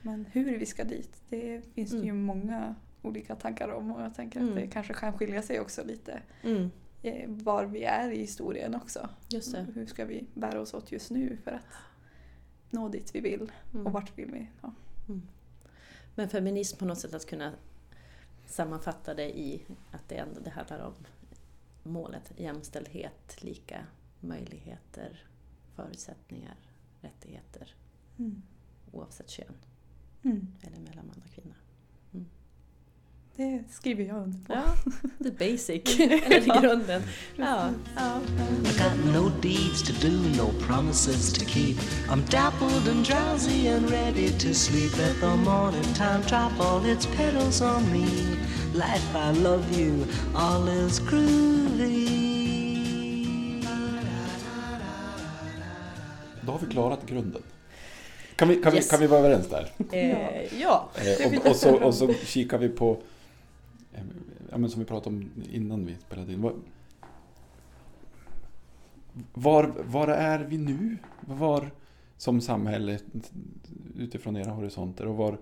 Men 0.02 0.26
hur 0.32 0.58
vi 0.58 0.66
ska 0.66 0.84
dit, 0.84 1.22
det 1.30 1.62
finns 1.74 1.92
det 1.92 1.98
ju 1.98 2.04
Mm. 2.10 2.24
många 2.24 2.76
olika 3.04 3.36
tankar 3.36 3.70
om 3.70 3.92
och 3.92 4.02
jag 4.02 4.16
tänker 4.16 4.40
att 4.40 4.44
Mm. 4.44 4.56
det 4.56 4.68
kanske 4.68 4.94
kan 4.94 5.14
skilja 5.18 5.42
sig 5.42 5.60
också 5.60 5.84
lite 5.84 6.22
Mm. 6.44 6.72
eh, 7.04 7.30
var 7.30 7.66
vi 7.66 7.84
är 7.84 8.10
i 8.12 8.18
historien 8.18 8.76
också. 8.76 9.10
Hur 9.74 9.86
ska 9.86 10.06
vi 10.06 10.26
bära 10.34 10.62
oss 10.62 10.74
åt 10.74 10.92
just 10.92 11.12
nu 11.12 11.38
för 11.44 11.52
att 11.52 11.66
nå 12.70 12.90
dit 12.90 13.16
vi 13.16 13.20
vill 13.20 13.52
Mm. 13.74 13.86
och 13.88 13.92
vart 13.94 14.18
vill 14.18 14.32
vi? 14.32 14.50
Ja. 14.62 14.74
Men 16.16 16.30
feminism 16.30 16.78
på 16.78 16.86
något 16.86 17.00
sätt 17.00 17.14
att 17.14 17.26
kunna 17.30 17.54
sammanfatta 18.46 19.14
det 19.14 19.40
i 19.40 19.66
att 19.92 20.10
det 20.10 20.16
ändå 20.16 20.40
det 20.40 20.50
handlar 20.50 20.80
om 20.80 20.94
målet 21.84 22.32
jämställdhet, 22.38 23.44
lika 23.44 23.86
möjligheter, 24.20 25.24
förutsättningar, 25.76 26.56
rättigheter 27.02 27.76
Mm. 28.20 28.42
oavsett 28.92 29.30
kön 29.30 29.54
Mm. 30.24 30.48
eller 30.62 30.80
mellan 30.80 31.08
man 31.08 31.22
och 31.26 31.32
kvinna. 31.34 31.56
Det 33.38 33.64
skriver 33.72 34.04
jag 34.06 34.16
under 34.18 34.38
på. 34.48 34.54
Ja, 34.54 34.64
the 35.24 35.32
basic, 35.32 36.00
eller 36.00 36.58
i 36.58 36.62
grunden. 36.62 37.02
Ja, 37.38 37.70
ja. 37.96 38.20
I 38.64 38.68
got 38.78 39.14
no 39.16 39.30
deeds 39.42 39.84
to 39.84 39.94
do, 40.08 40.12
no 40.38 40.52
promises 40.68 41.34
to 41.34 41.46
keep. 41.46 41.78
I'm 42.10 42.22
dappled 42.32 42.88
and 42.96 43.06
drowsy 43.06 43.68
and 43.68 43.90
ready 43.92 44.30
to 44.30 44.54
sleep. 44.54 44.98
Let 44.98 45.20
the 45.20 45.36
morning 45.36 45.84
time 45.96 46.22
drop 46.30 46.60
all 46.60 46.86
its 46.86 47.06
petals 47.06 47.62
on 47.62 47.92
me. 47.92 48.06
Life, 48.74 49.16
I 49.16 49.42
love 49.44 49.80
you, 49.82 50.06
all 50.36 50.68
is 50.70 51.00
groovy. 51.00 52.24
Då 56.42 56.52
har 56.52 56.60
vi 56.60 56.66
klarat 56.74 57.06
grunden. 57.06 57.42
Kan 58.36 58.48
vi, 58.50 58.56
kan 58.64 58.76
Yes. 58.76 58.86
vi, 58.86 58.90
kan 58.90 59.00
vi 59.00 59.08
vara 59.08 59.20
överens 59.20 59.48
där? 59.50 59.72
Eh, 59.92 60.62
ja. 60.62 60.90
Eh, 60.96 61.28
och, 61.40 61.46
och, 61.50 61.56
så, 61.56 61.76
och 61.84 61.94
så 61.96 62.14
kikar 62.26 62.58
vi 62.58 62.70
på, 62.70 62.98
ja, 64.54 64.58
men 64.60 64.70
som 64.70 64.80
vi 64.80 64.86
pratade 64.86 65.16
om 65.16 65.30
innan 65.52 65.86
vi 65.86 65.96
spelade 65.96 66.34
in. 66.34 66.42
Var, 66.42 66.54
var, 69.34 69.74
var 69.84 70.08
är 70.08 70.40
vi 70.40 70.58
nu? 70.58 70.98
Var 71.22 71.72
som 72.18 72.42
samhälle 72.42 73.00
utifrån 73.98 74.36
era 74.38 74.52
horisonter 74.52 75.06
och 75.08 75.16
var 75.18 75.38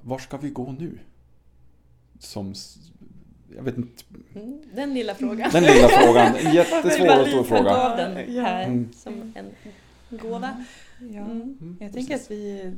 var 0.00 0.18
ska 0.18 0.36
vi 0.36 0.50
gå 0.50 0.72
nu? 0.78 0.98
Som, 2.18 2.54
jag 3.56 3.62
vet 3.62 3.76
inte, 3.76 4.02
Den 4.74 4.94
lilla 4.94 5.14
frågan. 5.14 5.50
den 5.52 5.62
lilla 5.62 5.88
frågan, 5.88 6.34
jättesvår 6.54 7.20
och 7.20 7.26
stor 7.28 7.44
fråga. 7.44 7.96
den 7.96 8.16
här 8.16 8.64
Mm. 8.64 8.92
som 8.92 9.32
en 9.36 9.46
gåva. 10.18 10.64
Ja. 11.00 11.06
Mm. 11.24 11.40
Mm, 11.60 11.76
Jag 11.80 11.92
tänker 11.92 12.14
att 12.14 12.30
vi 12.30 12.72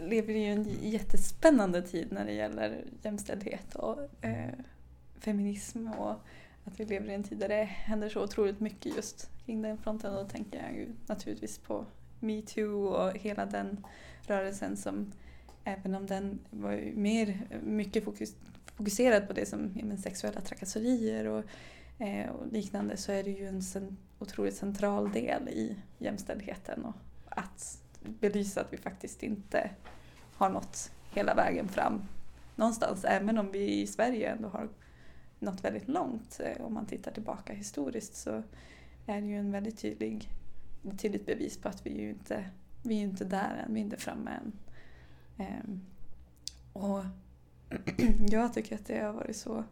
lever 0.00 0.34
i 0.34 0.44
en 0.44 0.66
jättespännande 0.80 1.82
tid 1.82 2.12
när 2.12 2.24
det 2.24 2.32
gäller 2.32 2.84
jämställdhet 3.02 3.74
och 3.74 4.24
eh, 4.24 4.54
feminism 5.18 5.88
och 5.88 6.14
att 6.64 6.80
vi 6.80 6.84
lever 6.84 7.10
i 7.10 7.14
en 7.14 7.22
tid 7.22 7.38
där 7.38 7.48
det 7.48 7.64
händer 7.64 8.08
så 8.08 8.22
otroligt 8.24 8.60
mycket 8.60 8.96
just 8.96 9.30
kring 9.46 9.62
den 9.62 9.78
fronten. 9.78 10.14
Och 10.14 10.24
då 10.24 10.28
tänker 10.28 10.62
jag 10.62 10.72
ju 10.72 10.88
naturligtvis 11.06 11.58
på 11.58 11.86
metoo 12.20 12.86
och 12.86 13.18
hela 13.18 13.46
den 13.46 13.86
rörelsen 14.26 14.76
som 14.76 15.12
även 15.64 15.94
om 15.94 16.06
den 16.06 16.38
var 16.50 16.72
ju 16.72 16.96
mer, 16.96 17.48
mycket 17.62 18.04
fokus, 18.04 18.34
fokuserad 18.74 19.26
på 19.26 19.32
det 19.32 19.46
som 19.46 19.70
men 19.82 19.98
sexuella 19.98 20.40
trakasserier 20.40 21.26
och, 21.26 21.44
eh, 21.98 22.30
och 22.30 22.52
liknande 22.52 22.96
så 22.96 23.12
är 23.12 23.22
det 23.22 23.30
ju 23.30 23.46
en 23.46 23.62
sen, 23.62 23.96
otroligt 24.18 24.56
central 24.56 25.12
del 25.12 25.48
i 25.48 25.76
jämställdheten 25.98 26.84
och 26.84 26.94
att 27.28 27.82
belysa 28.00 28.60
att 28.60 28.72
vi 28.72 28.76
faktiskt 28.76 29.22
inte 29.22 29.70
har 30.34 30.50
nått 30.50 30.92
hela 31.10 31.34
vägen 31.34 31.68
fram 31.68 32.02
någonstans. 32.56 33.04
Även 33.04 33.38
om 33.38 33.52
vi 33.52 33.80
i 33.80 33.86
Sverige 33.86 34.30
ändå 34.30 34.48
har 34.48 34.68
nått 35.38 35.64
väldigt 35.64 35.88
långt. 35.88 36.40
Eh, 36.44 36.64
om 36.64 36.74
man 36.74 36.86
tittar 36.86 37.10
tillbaka 37.10 37.52
historiskt 37.52 38.16
så 38.16 38.42
är 39.06 39.20
det 39.20 39.26
ju 39.26 39.38
en 39.38 39.52
väldigt 39.52 39.78
tydlig, 39.78 40.28
tydligt 40.98 41.26
bevis 41.26 41.58
på 41.58 41.68
att 41.68 41.86
vi 41.86 42.00
ju 42.00 42.10
inte, 42.10 42.50
vi 42.82 42.98
är 42.98 43.02
inte 43.02 43.24
där 43.24 43.64
än, 43.66 43.74
vi 43.74 43.80
är 43.80 43.84
inte 43.84 43.96
framme 43.96 44.30
än. 44.30 44.52
Ehm, 45.38 45.80
och 46.72 47.04
jag 48.30 48.54
tycker 48.54 48.74
att 48.74 48.86
det 48.86 48.98
har 48.98 49.12
varit 49.12 49.36
så 49.36 49.64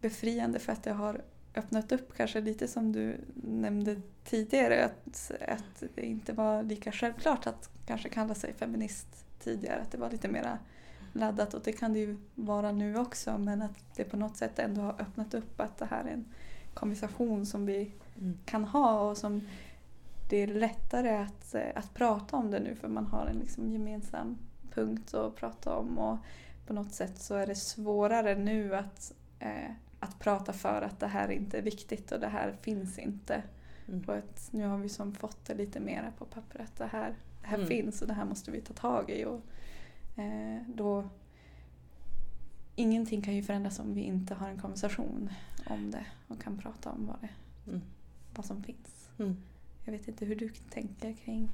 befriande 0.00 0.58
för 0.58 0.72
att 0.72 0.82
det 0.82 0.92
har 0.92 1.22
öppnat 1.56 1.92
upp 1.92 2.16
kanske 2.16 2.40
lite 2.40 2.68
som 2.68 2.92
du 2.92 3.16
nämnde 3.34 3.96
tidigare 4.24 4.84
att, 4.84 5.32
att 5.48 5.82
det 5.94 6.02
inte 6.02 6.32
var 6.32 6.62
lika 6.62 6.92
självklart 6.92 7.46
att 7.46 7.70
kanske 7.86 8.08
kalla 8.08 8.34
sig 8.34 8.52
feminist 8.52 9.26
tidigare. 9.40 9.80
Att 9.80 9.90
det 9.90 9.98
var 9.98 10.10
lite 10.10 10.28
mera 10.28 10.58
laddat 11.12 11.54
och 11.54 11.62
det 11.64 11.72
kan 11.72 11.92
det 11.92 11.98
ju 11.98 12.16
vara 12.34 12.72
nu 12.72 12.98
också 12.98 13.38
men 13.38 13.62
att 13.62 13.94
det 13.96 14.04
på 14.04 14.16
något 14.16 14.36
sätt 14.36 14.58
ändå 14.58 14.80
har 14.80 14.92
öppnat 15.00 15.34
upp 15.34 15.60
att 15.60 15.78
det 15.78 15.86
här 15.86 16.04
är 16.04 16.12
en 16.12 16.24
konversation 16.74 17.46
som 17.46 17.66
vi 17.66 17.92
Mm. 18.18 18.38
kan 18.44 18.64
ha 18.64 19.10
och 19.10 19.16
som 19.16 19.48
det 20.30 20.36
är 20.36 20.46
lättare 20.46 21.16
att, 21.16 21.54
att 21.74 21.94
prata 21.94 22.36
om 22.36 22.50
det 22.50 22.60
nu 22.60 22.74
för 22.74 22.88
man 22.88 23.06
har 23.06 23.26
en 23.26 23.38
liksom 23.38 23.72
gemensam 23.72 24.38
punkt 24.74 25.14
att 25.14 25.36
prata 25.36 25.76
om 25.76 25.98
och 25.98 26.18
på 26.66 26.72
något 26.72 26.92
sätt 26.92 27.18
så 27.18 27.34
är 27.34 27.46
det 27.46 27.54
svårare 27.54 28.34
nu 28.34 28.76
att, 28.76 29.12
eh, 29.38 29.70
att 30.00 30.18
prata 30.18 30.52
för 30.52 30.82
att 30.82 31.00
det 31.00 31.06
här 31.06 31.28
inte 31.30 31.58
är 31.58 31.62
viktigt 31.62 32.12
och 32.12 32.20
det 32.20 32.28
här 32.28 32.56
finns 32.62 32.98
inte. 32.98 33.42
Mm. 33.88 34.02
På 34.02 34.12
ett, 34.12 34.48
nu 34.50 34.66
har 34.66 34.78
vi 34.78 34.88
som 34.88 35.14
fått 35.14 35.44
det 35.44 35.54
lite 35.54 35.80
mera 35.80 36.12
på 36.18 36.24
papper 36.24 36.58
att 36.60 36.76
det 36.76 36.86
här, 36.86 37.14
det 37.42 37.46
här 37.46 37.56
Mm. 37.56 37.68
finns 37.68 38.02
och 38.02 38.08
det 38.08 38.14
här 38.14 38.24
måste 38.24 38.50
vi 38.50 38.60
ta 38.60 38.74
tag 38.74 39.10
i. 39.10 39.24
Och, 39.24 39.40
eh, 40.20 40.62
då, 40.74 41.08
ingenting 42.76 43.22
kan 43.22 43.34
ju 43.34 43.42
förändras 43.42 43.78
om 43.78 43.94
vi 43.94 44.00
inte 44.00 44.34
har 44.34 44.48
en 44.48 44.58
konversation 44.60 45.30
om 45.66 45.90
det 45.90 46.06
och 46.28 46.40
kan 46.42 46.58
prata 46.58 46.90
om 46.90 47.06
vad, 47.06 47.16
det, 47.20 47.28
Mm. 47.70 47.82
vad 48.34 48.46
som 48.46 48.62
finns. 48.62 49.10
Mm. 49.18 49.36
Jag 49.84 49.92
vet 49.92 50.08
inte 50.08 50.24
hur 50.24 50.36
du 50.36 50.48
tänker 50.70 51.12
kring 51.12 51.48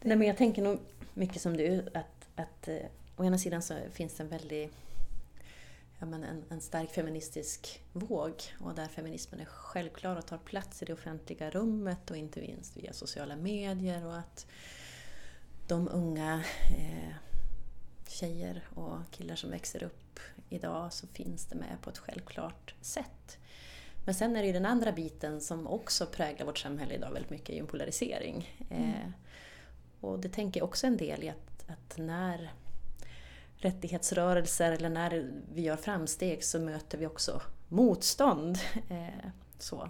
det. 0.00 0.08
Nej, 0.08 0.16
men 0.16 0.26
jag 0.28 0.36
tänker 0.36 0.62
nog 0.62 0.78
mycket 1.14 1.42
som 1.42 1.56
du, 1.56 1.88
att, 1.94 2.28
att 2.36 2.68
eh, 2.68 2.76
å 3.16 3.24
ena 3.24 3.38
sidan 3.38 3.62
så 3.62 3.74
finns 3.92 4.14
det 4.14 4.22
en 4.22 4.28
väldigt 4.28 4.72
ja, 6.02 6.06
men 6.06 6.24
en, 6.24 6.44
en 6.48 6.60
stark 6.60 6.90
feministisk 6.90 7.82
våg 7.92 8.32
och 8.60 8.74
där 8.74 8.88
feminismen 8.88 9.40
är 9.40 9.44
självklar 9.44 10.16
och 10.16 10.26
tar 10.26 10.38
plats 10.38 10.82
i 10.82 10.84
det 10.84 10.92
offentliga 10.92 11.50
rummet 11.50 12.10
och 12.10 12.16
inte 12.16 12.40
minst 12.40 12.76
via 12.76 12.92
sociala 12.92 13.36
medier 13.36 14.06
och 14.06 14.16
att 14.16 14.46
de 15.66 15.88
unga 15.88 16.44
eh, 16.78 17.14
tjejer 18.08 18.64
och 18.74 18.98
killar 19.10 19.36
som 19.36 19.50
växer 19.50 19.82
upp 19.82 20.20
idag 20.48 20.92
så 20.92 21.06
finns 21.06 21.46
det 21.46 21.54
med 21.54 21.76
på 21.82 21.90
ett 21.90 21.98
självklart 21.98 22.74
sätt. 22.80 23.38
Men 24.04 24.14
sen 24.14 24.36
är 24.36 24.40
det 24.40 24.46
ju 24.46 24.52
den 24.52 24.66
andra 24.66 24.92
biten 24.92 25.40
som 25.40 25.66
också 25.66 26.06
präglar 26.06 26.46
vårt 26.46 26.58
samhälle 26.58 26.94
idag 26.94 27.10
väldigt 27.10 27.30
mycket, 27.30 27.48
är 27.48 27.54
ju 27.54 27.60
en 27.60 27.66
polarisering. 27.66 28.66
Eh, 28.70 29.10
och 30.00 30.18
det 30.18 30.28
tänker 30.28 30.60
jag 30.60 30.68
också 30.68 30.86
en 30.86 30.96
del 30.96 31.24
i 31.24 31.28
att, 31.28 31.70
att 31.70 31.98
när 31.98 32.52
rättighetsrörelser 33.62 34.72
eller 34.72 34.88
när 34.88 35.30
vi 35.54 35.62
gör 35.62 35.76
framsteg 35.76 36.44
så 36.44 36.60
möter 36.60 36.98
vi 36.98 37.06
också 37.06 37.42
motstånd. 37.68 38.58
Eh, 38.88 39.28
så. 39.58 39.88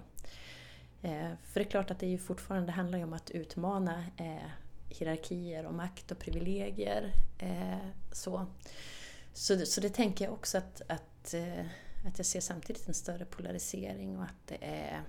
Eh, 1.02 1.31
för 1.43 1.61
det 1.61 1.67
är 1.67 1.71
klart 1.71 1.91
att 1.91 1.99
det 1.99 2.07
ju 2.07 2.19
fortfarande 2.19 2.73
handlar 2.73 3.05
om 3.05 3.12
att 3.12 3.31
utmana 3.31 4.05
eh, 4.17 4.50
hierarkier 4.88 5.67
och 5.67 5.75
makt 5.75 6.11
och 6.11 6.19
privilegier. 6.19 7.12
Så. 8.12 8.47
Så, 9.33 9.67
så 9.67 9.81
det 9.81 9.88
tänker 9.88 10.25
jag 10.25 10.35
också 10.35 10.59
att, 10.59 10.83
att, 10.88 11.35
att 12.07 12.19
jag 12.19 12.26
ser 12.26 12.41
samtidigt 12.41 12.88
en 12.88 12.95
större 12.95 13.25
polarisering 13.25 14.19
och 14.19 14.25
att 14.25 14.47
det 14.47 14.64
är 14.64 15.02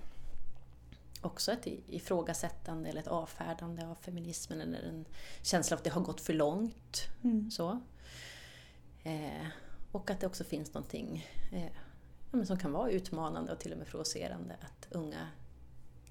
också 1.20 1.52
ett 1.52 1.66
ifrågasättande 1.66 2.88
eller 2.88 3.00
ett 3.00 3.08
avfärdande 3.08 3.86
av 3.86 3.94
feminismen 3.94 4.60
eller 4.60 4.88
en 4.88 5.04
känsla 5.42 5.74
av 5.74 5.78
att 5.78 5.84
det 5.84 5.90
har 5.90 6.00
gått 6.00 6.20
för 6.20 6.32
långt. 6.32 7.08
Mm. 7.24 7.50
Så. 7.50 7.80
Eh, 9.04 9.46
och 9.92 10.10
att 10.10 10.20
det 10.20 10.26
också 10.26 10.44
finns 10.44 10.74
någonting 10.74 11.26
eh, 11.52 12.44
som 12.44 12.58
kan 12.58 12.72
vara 12.72 12.90
utmanande 12.90 13.52
och 13.52 13.58
till 13.58 13.72
och 13.72 13.78
med 13.78 13.86
provocerande. 13.86 14.56
Att 14.60 14.88
unga 14.90 15.28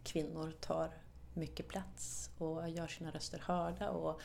kvinnor 0.03 0.53
tar 0.61 0.91
mycket 1.33 1.67
plats 1.67 2.29
och 2.37 2.69
gör 2.69 2.87
sina 2.87 3.11
röster 3.11 3.43
hörda. 3.45 3.89
Och, 3.89 4.21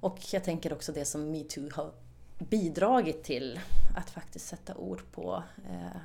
och 0.00 0.18
jag 0.32 0.44
tänker 0.44 0.72
också 0.72 0.92
det 0.92 1.04
som 1.04 1.30
metoo 1.30 1.70
har 1.72 1.92
bidragit 2.38 3.24
till. 3.24 3.60
Att 3.96 4.10
faktiskt 4.10 4.46
sätta 4.46 4.76
ord 4.76 5.02
på 5.12 5.42
eh, 5.70 6.00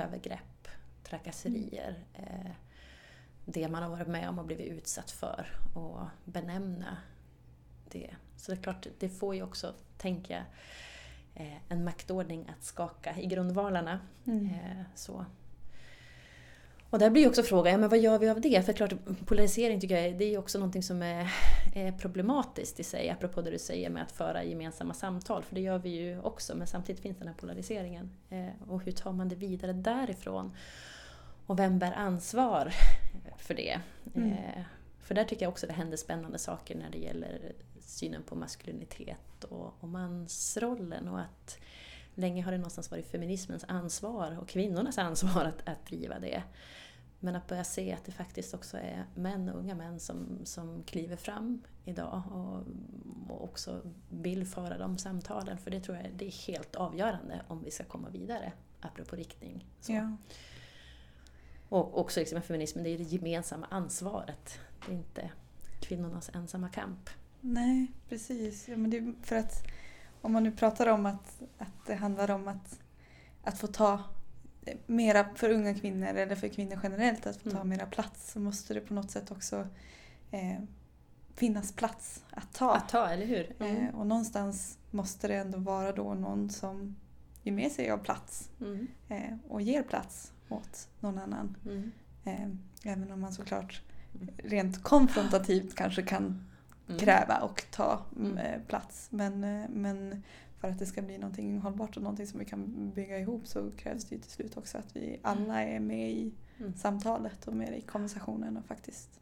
övergrepp, 0.00 0.68
trakasserier. 1.04 2.04
Eh, 2.14 2.50
det 3.44 3.68
man 3.68 3.82
har 3.82 3.90
varit 3.90 4.08
med 4.08 4.28
om 4.28 4.38
och 4.38 4.44
blivit 4.44 4.72
utsatt 4.72 5.10
för 5.10 5.60
och 5.74 6.00
benämna 6.24 6.96
det. 7.88 8.16
Så 8.36 8.52
det 8.52 8.58
är 8.58 8.62
klart, 8.62 8.86
det 8.98 9.08
får 9.08 9.34
ju 9.34 9.42
också, 9.42 9.74
tänker 9.98 10.34
jag, 10.34 10.44
en 11.68 11.84
maktordning 11.84 12.46
att 12.58 12.64
skaka 12.64 13.14
i 13.18 13.26
grundvalarna. 13.26 14.00
Mm. 14.26 14.44
Eh, 14.46 14.82
Så. 14.94 15.24
Och 16.90 16.98
där 16.98 17.10
blir 17.10 17.28
också 17.28 17.42
frågan, 17.42 17.72
ja, 17.72 17.78
men 17.78 17.88
vad 17.88 17.98
gör 17.98 18.18
vi 18.18 18.28
av 18.28 18.40
det? 18.40 18.66
För 18.66 18.72
klart, 18.72 18.92
polarisering 19.26 19.80
tycker 19.80 19.98
jag 20.02 20.18
det 20.18 20.24
är 20.34 20.38
också 20.38 20.58
någonting 20.58 20.82
som 20.82 21.02
är, 21.02 21.32
är 21.74 21.92
problematiskt 21.92 22.80
i 22.80 22.84
sig, 22.84 23.10
apropå 23.10 23.42
det 23.42 23.50
du 23.50 23.58
säger 23.58 23.90
med 23.90 24.02
att 24.02 24.12
föra 24.12 24.44
gemensamma 24.44 24.94
samtal, 24.94 25.42
för 25.42 25.54
det 25.54 25.60
gör 25.60 25.78
vi 25.78 25.88
ju 25.88 26.20
också, 26.20 26.56
men 26.56 26.66
samtidigt 26.66 27.02
finns 27.02 27.16
den 27.18 27.28
här 27.28 27.34
polariseringen. 27.34 28.10
Eh, 28.30 28.48
Och 28.68 28.82
hur 28.82 28.92
tar 28.92 29.12
man 29.12 29.28
det 29.28 29.34
vidare 29.36 29.72
därifrån? 29.72 30.56
Och 31.46 31.58
vem 31.58 31.78
bär 31.78 31.92
ansvar 31.92 32.72
för 33.38 33.54
det? 33.54 33.80
Mm. 34.14 34.32
Eh, 34.32 34.62
För 35.00 35.14
där 35.14 35.24
tycker 35.24 35.44
jag 35.44 35.50
också 35.50 35.66
det 35.66 35.72
händer 35.72 35.96
spännande 35.96 36.38
saker 36.38 36.74
när 36.76 36.90
det 36.90 36.98
gäller 36.98 37.52
synen 37.92 38.22
på 38.22 38.34
maskulinitet 38.34 39.44
och, 39.44 39.74
och 39.80 39.88
mansrollen 39.88 41.08
och 41.08 41.20
att 41.20 41.58
länge 42.14 42.42
har 42.42 42.52
det 42.52 42.58
någonstans 42.58 42.90
varit 42.90 43.06
feminismens 43.06 43.64
ansvar 43.68 44.38
och 44.40 44.48
kvinnornas 44.48 44.98
ansvar 44.98 45.44
att, 45.44 45.68
att 45.68 45.86
driva 45.86 46.18
det. 46.18 46.42
Men 47.20 47.36
att 47.36 47.46
börja 47.46 47.64
se 47.64 47.92
att 47.92 48.04
det 48.04 48.12
faktiskt 48.12 48.54
också 48.54 48.76
är 48.76 49.06
män, 49.14 49.48
unga 49.48 49.74
män, 49.74 50.00
som, 50.00 50.38
som 50.44 50.82
kliver 50.82 51.16
fram 51.16 51.62
idag 51.84 52.22
och, 52.32 52.64
och 53.30 53.44
också 53.44 53.82
vill 54.10 54.46
föra 54.46 54.78
de 54.78 54.98
samtalen. 54.98 55.58
För 55.58 55.70
det 55.70 55.80
tror 55.80 55.96
jag 55.96 56.10
det 56.16 56.26
är 56.26 56.46
helt 56.46 56.74
avgörande 56.74 57.42
om 57.48 57.62
vi 57.64 57.70
ska 57.70 57.84
komma 57.84 58.08
vidare, 58.08 58.52
apropå 58.80 59.16
riktning. 59.16 59.66
Ja. 59.86 60.16
Och 61.68 61.98
också 62.00 62.20
liksom 62.20 62.36
med 62.36 62.44
feminismen, 62.44 62.84
det 62.84 62.90
är 62.90 62.98
det 62.98 63.04
gemensamma 63.04 63.66
ansvaret. 63.70 64.58
Det 64.86 64.92
är 64.92 64.96
inte 64.96 65.30
kvinnornas 65.80 66.30
ensamma 66.34 66.68
kamp. 66.68 67.10
Nej, 67.44 67.92
precis. 68.08 68.68
Ja, 68.68 68.76
men 68.76 68.90
det 68.90 69.14
för 69.22 69.36
att 69.36 69.66
om 70.20 70.32
man 70.32 70.42
nu 70.42 70.52
pratar 70.52 70.86
om 70.86 71.06
att, 71.06 71.42
att 71.58 71.86
det 71.86 71.94
handlar 71.94 72.30
om 72.30 72.48
att, 72.48 72.78
att 73.44 73.58
få 73.58 73.66
ta 73.66 74.02
mera 74.86 75.26
för 75.34 75.50
unga 75.50 75.74
kvinnor 75.74 76.06
eller 76.06 76.36
för 76.36 76.48
kvinnor 76.48 76.80
generellt 76.82 77.26
att 77.26 77.36
få 77.36 77.50
ta 77.50 77.56
Mm. 77.56 77.68
mera 77.68 77.86
plats 77.86 78.32
så 78.32 78.40
måste 78.40 78.74
det 78.74 78.80
på 78.80 78.94
något 78.94 79.10
sätt 79.10 79.30
också 79.30 79.66
eh, 80.30 80.58
finnas 81.34 81.72
plats 81.72 82.24
att 82.30 82.52
ta. 82.54 82.74
Att 82.74 82.88
ta, 82.88 83.06
eller 83.08 83.26
hur? 83.26 83.56
Mm. 83.60 83.76
Eh, 83.76 83.94
och 83.94 84.06
någonstans 84.06 84.78
måste 84.90 85.28
det 85.28 85.34
ändå 85.36 85.58
vara 85.58 85.92
då 85.92 86.14
någon 86.14 86.50
som 86.50 86.96
ger 87.42 87.52
med 87.52 87.72
sig 87.72 87.90
av 87.90 87.98
plats 87.98 88.50
Mm. 88.60 88.86
eh, 89.08 89.36
och 89.48 89.62
ger 89.62 89.82
plats 89.82 90.32
åt 90.48 90.88
någon 91.00 91.18
annan. 91.18 91.56
Mm. 91.64 91.92
Eh, 92.24 92.48
även 92.92 93.12
om 93.12 93.20
man 93.20 93.32
såklart 93.32 93.82
rent 94.36 94.82
konfrontativt 94.82 95.74
kanske 95.74 96.02
kan. 96.02 96.44
Kräva 96.98 97.38
och 97.38 97.64
ta 97.70 98.04
mm, 98.16 98.32
Mm. 98.32 98.38
eh, 98.46 98.60
plats. 98.66 99.08
Men, 99.12 99.44
eh, 99.44 99.68
men 99.70 100.22
för 100.60 100.68
att 100.68 100.78
det 100.78 100.86
ska 100.86 101.02
bli 101.02 101.18
någonting 101.18 101.58
hållbart 101.58 101.96
och 101.96 102.02
någonting 102.02 102.26
som 102.26 102.38
vi 102.38 102.44
kan 102.44 102.90
bygga 102.94 103.18
ihop 103.18 103.46
så 103.46 103.70
krävs 103.70 104.04
det 104.04 104.14
ju 104.14 104.20
till 104.20 104.30
slut 104.30 104.56
också 104.56 104.78
att 104.78 104.96
vi 104.96 105.18
alla 105.22 105.62
är 105.62 105.80
med 105.80 106.10
i 106.10 106.32
Mm. 106.58 106.74
samtalet 106.74 107.48
och 107.48 107.54
med 107.56 107.78
i 107.78 107.80
konversationen 107.80 108.56
och 108.56 108.64
faktiskt 108.64 109.20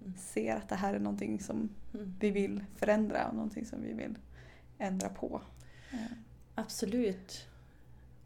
Mm. 0.00 0.12
ser 0.18 0.56
att 0.56 0.68
det 0.68 0.74
här 0.74 0.94
är 0.94 0.98
någonting 0.98 1.40
som 1.40 1.68
Mm. 1.94 2.14
vi 2.20 2.30
vill 2.30 2.64
förändra 2.76 3.28
och 3.28 3.34
någonting 3.34 3.66
som 3.66 3.82
vi 3.82 3.92
vill 3.92 4.18
ändra 4.78 5.08
på. 5.08 5.40
Eh, 5.92 5.98
Absolut. 6.54 7.46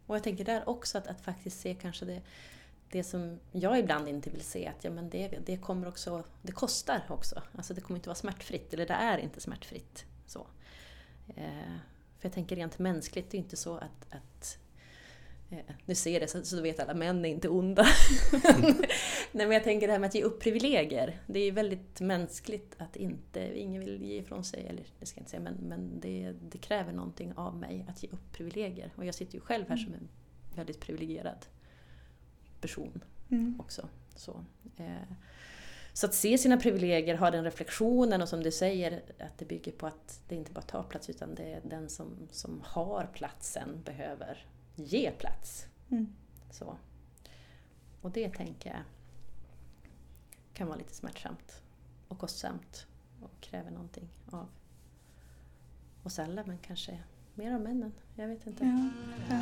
Och 0.07 0.15
jag 0.17 0.23
tänker 0.23 0.45
där 0.45 0.69
också 0.69 0.99
att, 0.99 1.07
att 1.07 1.21
faktiskt 1.21 1.61
se 1.61 1.75
kanske 1.75 2.05
det, 2.05 2.23
det 2.91 3.05
som 3.05 3.39
jag 3.53 3.79
ibland 3.79 4.09
inte 4.09 4.31
vill 4.31 4.45
se, 4.45 4.67
att 4.67 4.85
ja, 4.85 4.91
men 4.91 5.11
det, 5.11 5.29
det 5.47 5.57
kommer 5.57 5.89
också, 5.89 6.25
det 6.43 6.53
kostar 6.53 7.03
också. 7.09 7.43
Alltså 7.57 7.75
det 7.75 7.81
kommer 7.81 7.99
inte 7.99 8.09
vara 8.09 8.17
smärtfritt, 8.17 8.75
eller 8.75 8.87
det 8.87 8.95
är 8.95 9.19
inte 9.19 9.41
smärtfritt. 9.41 10.05
Så. 10.27 10.47
Eh, 11.37 11.77
för 12.19 12.29
jag 12.29 12.33
tänker 12.33 12.57
rent 12.57 12.79
mänskligt, 12.79 13.31
det 13.31 13.37
är 13.37 13.39
inte 13.39 13.57
så 13.57 13.77
att, 13.77 14.07
att 14.11 14.59
eh, 15.51 15.75
nu 15.85 15.95
ser 15.95 16.21
det 16.21 16.29
så, 16.29 16.43
så 16.43 16.63
vet 16.63 16.81
alla, 16.81 16.95
män 16.95 17.25
är 17.25 17.29
inte 17.29 17.49
onda. 17.49 17.87
Nej 19.33 19.47
men 19.47 19.53
jag 19.53 19.65
tänker 19.65 19.87
det 19.87 19.93
här 19.93 20.01
med 20.01 20.09
att 20.09 20.15
ge 20.15 20.23
upp 20.23 20.41
privilegier. 20.41 21.21
Det 21.27 21.41
är 21.41 21.53
väldigt 21.53 22.01
mänskligt 22.01 22.75
att 22.79 22.97
inte, 22.97 23.59
ingen 23.59 23.81
vill 23.81 24.03
ge 24.03 24.19
ifrån 24.19 24.45
sig, 24.45 24.67
eller 24.67 24.85
det 25.01 25.07
ska 25.07 25.19
jag 25.19 25.23
inte 25.23 25.31
säga, 25.31 25.43
men, 25.43 25.55
men 25.55 26.01
det, 26.01 26.33
det 26.51 26.59
kräver 26.59 26.93
någonting 26.93 27.33
av 27.33 27.57
mig 27.57 27.87
att 27.89 28.03
ge 28.03 28.09
upp 28.09 28.33
privilegier. 28.33 28.93
Och 28.97 29.05
jag 29.05 29.15
sitter 29.15 29.35
ju 29.35 29.41
själv 29.41 29.69
här 29.69 29.77
som 29.77 29.95
en 29.95 30.09
väldigt 30.55 30.81
privilegierad 30.81 31.47
person 32.61 33.05
Mm. 33.31 33.61
också. 33.61 33.89
Så. 34.17 34.45
Eh, 34.77 35.03
så 35.93 36.07
att 36.07 36.15
se 36.15 36.39
sina 36.39 36.57
privilegier, 36.57 37.17
ha 37.17 37.31
den 37.31 37.45
reflektionen 37.45 38.23
och 38.23 38.29
som 38.29 38.43
du 38.43 38.53
säger 38.53 39.03
att 39.21 39.39
det 39.39 39.45
bygger 39.45 39.73
på 39.73 39.87
att 39.87 40.21
det 40.29 40.35
inte 40.35 40.53
bara 40.53 40.61
tar 40.63 40.83
plats 40.83 41.11
utan 41.11 41.35
det 41.35 41.53
är 41.53 41.61
den 41.65 41.89
som, 41.89 42.29
som 42.31 42.63
har 42.65 43.09
platsen 43.13 43.83
behöver 43.85 44.47
ge 44.75 45.11
plats. 45.11 45.67
Mm. 45.91 46.15
Så. 46.51 46.77
Och 48.01 48.11
det 48.11 48.29
tänker 48.35 48.71
jag 48.71 48.83
kan 50.55 50.67
vara 50.69 50.79
lite 50.79 50.95
smärtsamt 50.95 51.63
och 52.09 52.19
kostsamt 52.19 52.87
och 53.23 53.41
kräver 53.41 53.71
någonting 53.71 54.09
av 54.31 54.49
oss 56.03 56.19
alla 56.19 56.45
men 56.47 56.59
kanske 56.59 56.99
mer 57.37 57.55
av 57.55 57.61
männen. 57.61 57.93
Jag 58.15 58.29
vet 58.29 58.47
inte. 58.47 58.65
Ja, 58.65 58.91
ja. 59.31 59.41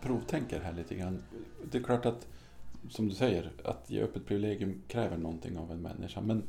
provtänker 0.00 0.60
här 0.60 0.72
lite 0.72 0.94
grann. 0.94 1.22
Det 1.70 1.78
är 1.78 1.82
klart 1.82 2.06
att, 2.06 2.26
som 2.90 3.08
du 3.08 3.14
säger, 3.14 3.52
att 3.64 3.90
ge 3.90 4.02
upp 4.02 4.16
ett 4.16 4.26
privilegium 4.26 4.82
kräver 4.88 5.16
någonting 5.16 5.58
av 5.58 5.72
en 5.72 5.82
människa. 5.82 6.20
Men, 6.20 6.42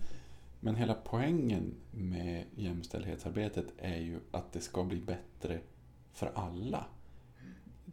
men 0.59 0.75
hela 0.75 0.93
poängen 0.93 1.73
med 1.91 2.45
jämställdhetsarbetet 2.55 3.65
är 3.77 3.97
ju 3.97 4.19
att 4.31 4.51
det 4.51 4.61
ska 4.61 4.83
bli 4.83 5.01
bättre 5.01 5.59
för 6.13 6.31
alla. 6.35 6.85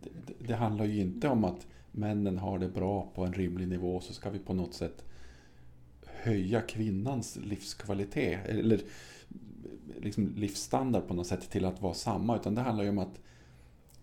Det, 0.02 0.32
det, 0.46 0.54
handlar 0.54 0.84
ju 0.84 1.00
inte 1.00 1.28
om 1.28 1.44
att 1.44 1.66
männen 1.92 2.38
har 2.38 2.58
det 2.58 2.68
bra 2.68 3.10
på 3.14 3.24
en 3.24 3.32
rimlig 3.32 3.68
nivå 3.68 4.00
så 4.00 4.12
ska 4.12 4.30
vi 4.30 4.38
på 4.38 4.54
något 4.54 4.74
sätt 4.74 5.04
höja 6.06 6.60
kvinnans 6.60 7.36
livskvalitet 7.36 8.46
eller 8.46 8.80
liksom 10.00 10.34
livsstandard 10.36 11.08
på 11.08 11.14
något 11.14 11.26
sätt 11.26 11.50
till 11.50 11.64
att 11.64 11.82
vara 11.82 11.94
samma. 11.94 12.36
Utan 12.36 12.54
det 12.54 12.60
handlar 12.60 12.84
ju 12.84 12.90
om 12.90 12.98
att 12.98 13.20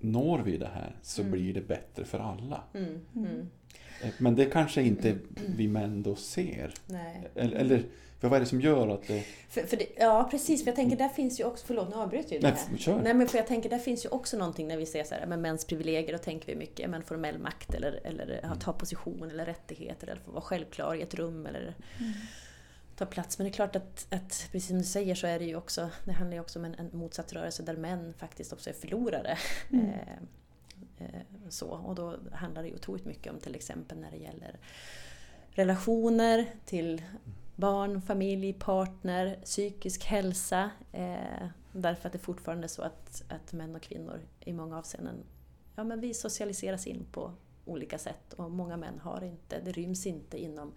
når 0.04 0.40
vi 0.40 0.58
det 0.58 0.70
här 0.74 0.96
så 1.02 1.22
Mm. 1.22 1.32
blir 1.32 1.54
det 1.54 1.62
bättre 1.62 2.06
för 2.06 2.20
alla. 2.20 2.64
Mm, 2.74 3.00
mm. 3.16 3.50
Eh, 4.04 4.10
Men 4.18 4.36
det 4.36 4.46
kanske 4.46 4.82
inte 4.84 5.16
vi 5.58 5.68
män 5.68 6.04
då 6.04 6.16
ser. 6.16 6.74
Nej. 6.86 7.30
Eller, 7.36 7.56
eller 7.58 7.84
för 8.20 8.28
vad 8.30 8.36
är 8.38 8.40
det 8.40 8.46
som 8.46 8.62
gör 8.62 8.88
att 8.88 9.08
det... 9.08 9.24
För, 9.50 9.62
för 9.62 9.78
det, 9.78 9.86
ja 9.98 10.28
precis, 10.32 10.64
för 10.64 10.68
jag 10.72 10.76
tänker 10.76 10.98
där 10.98 11.10
finns 11.10 11.40
ju 11.40 11.44
också, 11.44 11.66
förlåt 11.68 11.90
nu 11.90 11.96
avbröt 11.96 12.26
jag 12.32 12.34
ju 12.34 12.40
det 12.40 12.48
här. 12.48 12.78
kör. 12.78 13.02
Nej 13.04 13.14
men 13.14 13.28
för 13.28 13.38
jag 13.38 13.48
tänker 13.48 13.70
där 13.70 13.78
finns 13.80 14.06
ju 14.06 14.10
också 14.10 14.38
någonting 14.38 14.68
när 14.68 14.78
vi 14.78 14.86
säger 14.86 15.06
så 15.06 15.16
här, 15.16 15.26
men 15.26 15.42
mäns 15.42 15.66
privilegier, 15.66 16.12
då 16.12 16.18
tänker 16.18 16.48
vi 16.48 16.56
mycket 16.56 16.90
men 16.90 17.04
formell 17.04 17.40
makt 17.40 17.74
eller, 17.74 18.00
eller 18.04 18.40
Mm. 18.40 18.52
att 18.52 18.62
ta 18.62 18.74
position 18.74 19.32
eller 19.32 19.46
rättigheter 19.46 20.08
eller 20.08 20.22
få 20.22 20.32
vara 20.32 20.42
självklar 20.42 20.96
i 20.96 21.02
ett 21.02 21.14
rum 21.16 21.46
eller 21.46 21.60
Mm. 22.00 22.14
Ta 22.96 23.06
plats. 23.06 23.38
Men 23.38 23.46
det 23.46 23.52
är 23.52 23.54
klart 23.54 23.76
att, 23.76 24.08
att 24.10 24.48
precis 24.52 24.68
som 24.68 24.78
du 24.78 24.84
säger 24.84 25.16
så 25.16 25.28
är 25.28 25.40
det 25.40 25.46
ju 25.46 25.56
också, 25.56 25.90
det 26.06 26.12
handlar 26.12 26.36
ju 26.36 26.42
också 26.42 26.60
om 26.60 26.66
en, 26.66 26.76
en 26.76 26.90
motsatt 26.94 27.34
rörelse 27.34 27.64
där 27.64 27.76
män 27.76 28.14
faktiskt 28.18 28.54
också 28.54 28.70
är 28.70 28.74
förlorare. 28.74 29.38
Mm. 29.72 29.90
Eh, 29.90 30.14
eh, 30.98 31.22
så. 31.50 31.70
Och 31.70 31.96
då 31.96 32.18
handlar 32.32 32.62
det 32.62 32.68
ju 32.68 32.76
otroligt 32.76 33.06
mycket 33.06 33.34
om 33.34 33.40
till 33.40 33.56
exempel 33.56 34.00
när 34.00 34.12
det 34.12 34.18
gäller 34.18 34.60
relationer 35.52 36.46
till 36.66 37.02
barn, 37.56 38.02
familj, 38.02 38.54
partner, 38.54 39.40
psykisk 39.44 40.06
hälsa. 40.06 40.70
Eh, 40.92 41.48
därför 41.72 42.08
att 42.08 42.14
det 42.14 42.20
fortfarande 42.20 42.66
är 42.66 42.70
så 42.70 42.82
att, 42.82 43.24
att 43.30 43.54
män 43.54 43.76
och 43.76 43.82
kvinnor 43.82 44.22
i 44.40 44.54
många 44.54 44.78
avseenden, 44.78 45.24
ja 45.76 45.84
men 45.84 46.00
vi 46.00 46.14
socialiseras 46.14 46.88
in 46.88 47.06
på 47.12 47.32
olika 47.66 47.98
sätt 47.98 48.34
och 48.34 48.52
många 48.52 48.78
män 48.78 49.00
har 49.00 49.24
inte, 49.24 49.62
det 49.62 49.72
ryms 49.72 50.06
inte 50.06 50.38
inom 50.38 50.74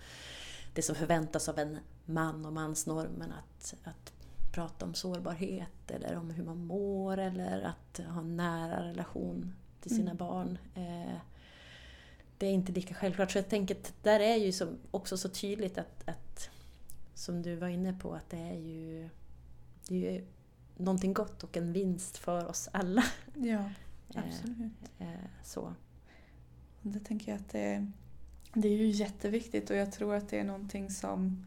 det 0.76 0.82
som 0.82 0.94
förväntas 0.94 1.48
av 1.48 1.58
en 1.58 1.78
man 2.04 2.46
och 2.46 2.52
mansnormen 2.52 3.32
att, 3.32 3.74
att 3.84 4.12
prata 4.52 4.84
om 4.84 4.94
sårbarhet 4.94 5.90
eller 5.90 6.16
om 6.16 6.30
hur 6.30 6.44
man 6.44 6.66
mår 6.66 7.18
eller 7.18 7.62
att 7.62 7.98
ha 8.06 8.20
en 8.20 8.36
nära 8.36 8.82
relation 8.88 9.54
till 9.80 9.90
sina 9.90 10.10
Mm. 10.10 10.16
barn. 10.16 10.58
Eh, 10.74 11.16
det 12.38 12.46
är 12.46 12.50
inte 12.52 12.72
lika 12.72 12.94
självklart. 12.94 13.30
Så 13.30 13.38
jag 13.38 13.48
tänker 13.48 13.74
att 13.74 13.94
där 14.02 14.20
är 14.20 14.36
ju 14.36 14.52
som 14.52 14.78
också 14.90 15.16
så 15.16 15.28
tydligt 15.28 15.78
att, 15.78 16.08
att 16.08 16.50
som 17.14 17.42
du 17.42 17.56
var 17.56 17.68
inne 17.68 17.92
på, 17.92 18.14
att 18.14 18.30
det 18.30 18.38
är 18.38 18.54
ju, 18.58 19.08
det 19.88 19.94
är 20.08 20.12
ju 20.12 20.26
någonting 20.76 21.12
gott 21.14 21.44
och 21.44 21.56
en 21.56 21.72
vinst 21.72 22.16
för 22.16 22.46
oss 22.46 22.68
alla. 22.72 23.04
ja, 23.34 23.70
Eh, 24.14 24.22
absolut. 24.26 24.72
eh, 24.98 25.08
så. 25.44 25.74
Det 26.82 27.00
tänker 27.00 27.32
jag 27.32 27.40
att 27.40 27.48
det, 27.48 27.92
det 28.60 28.68
är 28.68 28.76
ju 28.76 28.86
jätteviktigt 28.86 29.70
och 29.70 29.76
jag 29.76 29.92
tror 29.92 30.14
att 30.14 30.28
det 30.28 30.38
är 30.38 30.44
någonting 30.44 30.90
som 30.90 31.46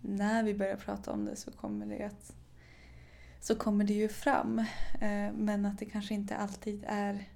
när 0.00 0.42
vi 0.42 0.54
börjar 0.54 0.76
prata 0.76 1.12
om 1.12 1.24
det 1.24 1.36
så 1.36 1.50
kommer 1.50 1.86
det 1.86 2.04
att 2.04 2.32
så 3.40 3.54
kommer 3.54 3.84
det 3.84 3.94
ju 3.94 4.08
fram. 4.08 4.58
Eh, 5.00 5.32
men 5.32 5.66
att 5.66 5.78
det 5.78 5.84
kanske 5.84 6.14
inte 6.14 6.36
alltid 6.36 6.84
är 6.88 7.28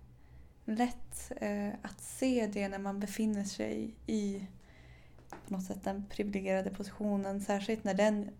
lätt 0.64 1.32
eh, 1.36 1.68
att 1.82 2.00
se 2.00 2.50
det 2.52 2.68
när 2.68 2.78
man 2.78 3.00
befinner 3.00 3.44
sig 3.44 3.94
i 4.06 4.46
på 5.46 5.54
något 5.54 5.64
sätt 5.64 5.84
den 5.84 6.04
privilegierade 6.08 6.70
positionen. 6.70 7.40
Särskilt 7.40 7.84
när 7.84 7.94
den, 7.94 8.30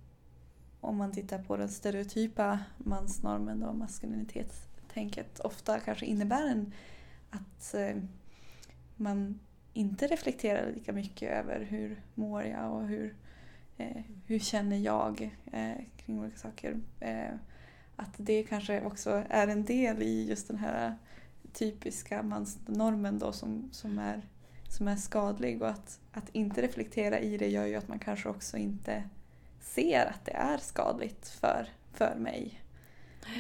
om 0.81 0.97
man 0.97 1.13
tittar 1.13 1.43
på 1.43 1.57
den 1.57 1.69
stereotypa 1.69 2.59
mansnormen 2.79 3.63
och 3.63 3.77
maskulinitetstänket, 3.77 5.41
ofta 5.41 5.81
kanske 5.81 6.07
innebär 6.07 6.47
en, 6.47 6.73
att 7.31 7.75
eh, 7.75 7.97
man 8.97 9.39
inte 9.75 10.07
reflekterar 10.07 10.73
lika 10.73 10.93
mycket 10.93 11.31
över 11.33 11.61
hur 11.61 12.03
mår 12.15 12.43
jag 12.43 12.73
och 12.73 12.87
hur, 12.87 13.15
eh, 13.77 14.03
hur 14.27 14.39
känner 14.39 14.77
jag 14.77 15.37
eh, 15.53 15.85
kring 15.97 16.21
olika 16.21 16.37
saker. 16.37 16.81
Eh, 17.01 17.35
att 17.97 18.15
det 18.17 18.43
kanske 18.43 18.83
också 18.85 19.25
är 19.29 19.49
en 19.49 19.65
del 19.65 20.03
i 20.03 20.29
just 20.29 20.49
den 20.49 20.59
här 20.59 20.95
typiska 21.53 22.23
mansnormen 22.23 23.19
då 23.19 23.33
som, 23.33 23.69
som, 23.73 23.99
är, 23.99 24.23
som 24.69 24.89
är 24.89 24.97
skadlig 24.97 25.63
och 25.63 25.69
att, 25.69 26.01
att 26.13 26.29
inte 26.33 26.63
reflektera 26.63 27.19
i 27.19 27.39
det 27.39 27.49
gör 27.49 27.67
ju 27.67 27.75
att 27.75 27.89
man 27.89 27.99
kanske 27.99 28.29
också 28.29 28.57
inte 28.57 29.03
ser 29.61 30.07
att 30.07 30.25
det 30.25 30.33
är 30.33 30.59
skadligt 30.59 31.29
för, 31.29 31.69
för 31.93 32.15
mig 32.17 32.61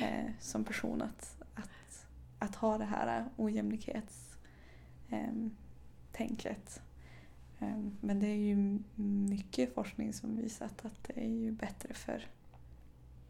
eh, 0.02 0.30
som 0.40 0.64
person 0.64 1.02
att, 1.02 1.36
att, 1.54 2.06
att 2.38 2.54
ha 2.54 2.78
det 2.78 2.84
här 2.84 3.24
ojämlikhets 3.36 4.24
Eh, 5.10 5.32
tänket. 6.16 6.80
Ehm, 7.60 7.96
Men 8.00 8.20
det 8.20 8.26
är 8.26 8.36
ju 8.36 8.78
mycket 9.30 9.74
forskning 9.74 10.12
som 10.12 10.36
visat 10.36 10.84
att 10.84 11.04
det 11.06 11.24
är 11.24 11.28
ju 11.28 11.50
bättre 11.52 11.94
för 11.94 12.26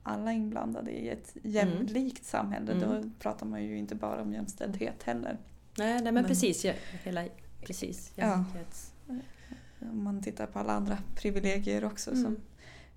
alla 0.02 0.32
inblandade 0.32 0.90
i 0.90 1.08
ett 1.08 1.36
jämlikt 1.42 2.24
samhälle. 2.24 2.72
Mm. 2.72 2.88
Då 3.02 3.10
pratar 3.18 3.46
man 3.46 3.64
ju 3.64 3.78
inte 3.78 3.94
bara 3.94 4.22
om 4.22 4.32
jämställdhet 4.32 5.02
heller. 5.02 5.38
Nej, 5.78 5.94
nej 5.94 6.02
men, 6.02 6.14
Men- 6.14 6.24
precis. 6.24 6.64
Ja, 6.64 6.72
hela, 7.04 7.28
precis. 7.62 8.12
Ja. 8.16 8.44
Om 9.80 10.04
man 10.04 10.22
tittar 10.22 10.46
på 10.46 10.58
alla 10.58 10.72
andra 10.72 10.98
privilegier 11.16 11.84
också 11.84 12.10
som, 12.10 12.26
Mm. 12.26 12.40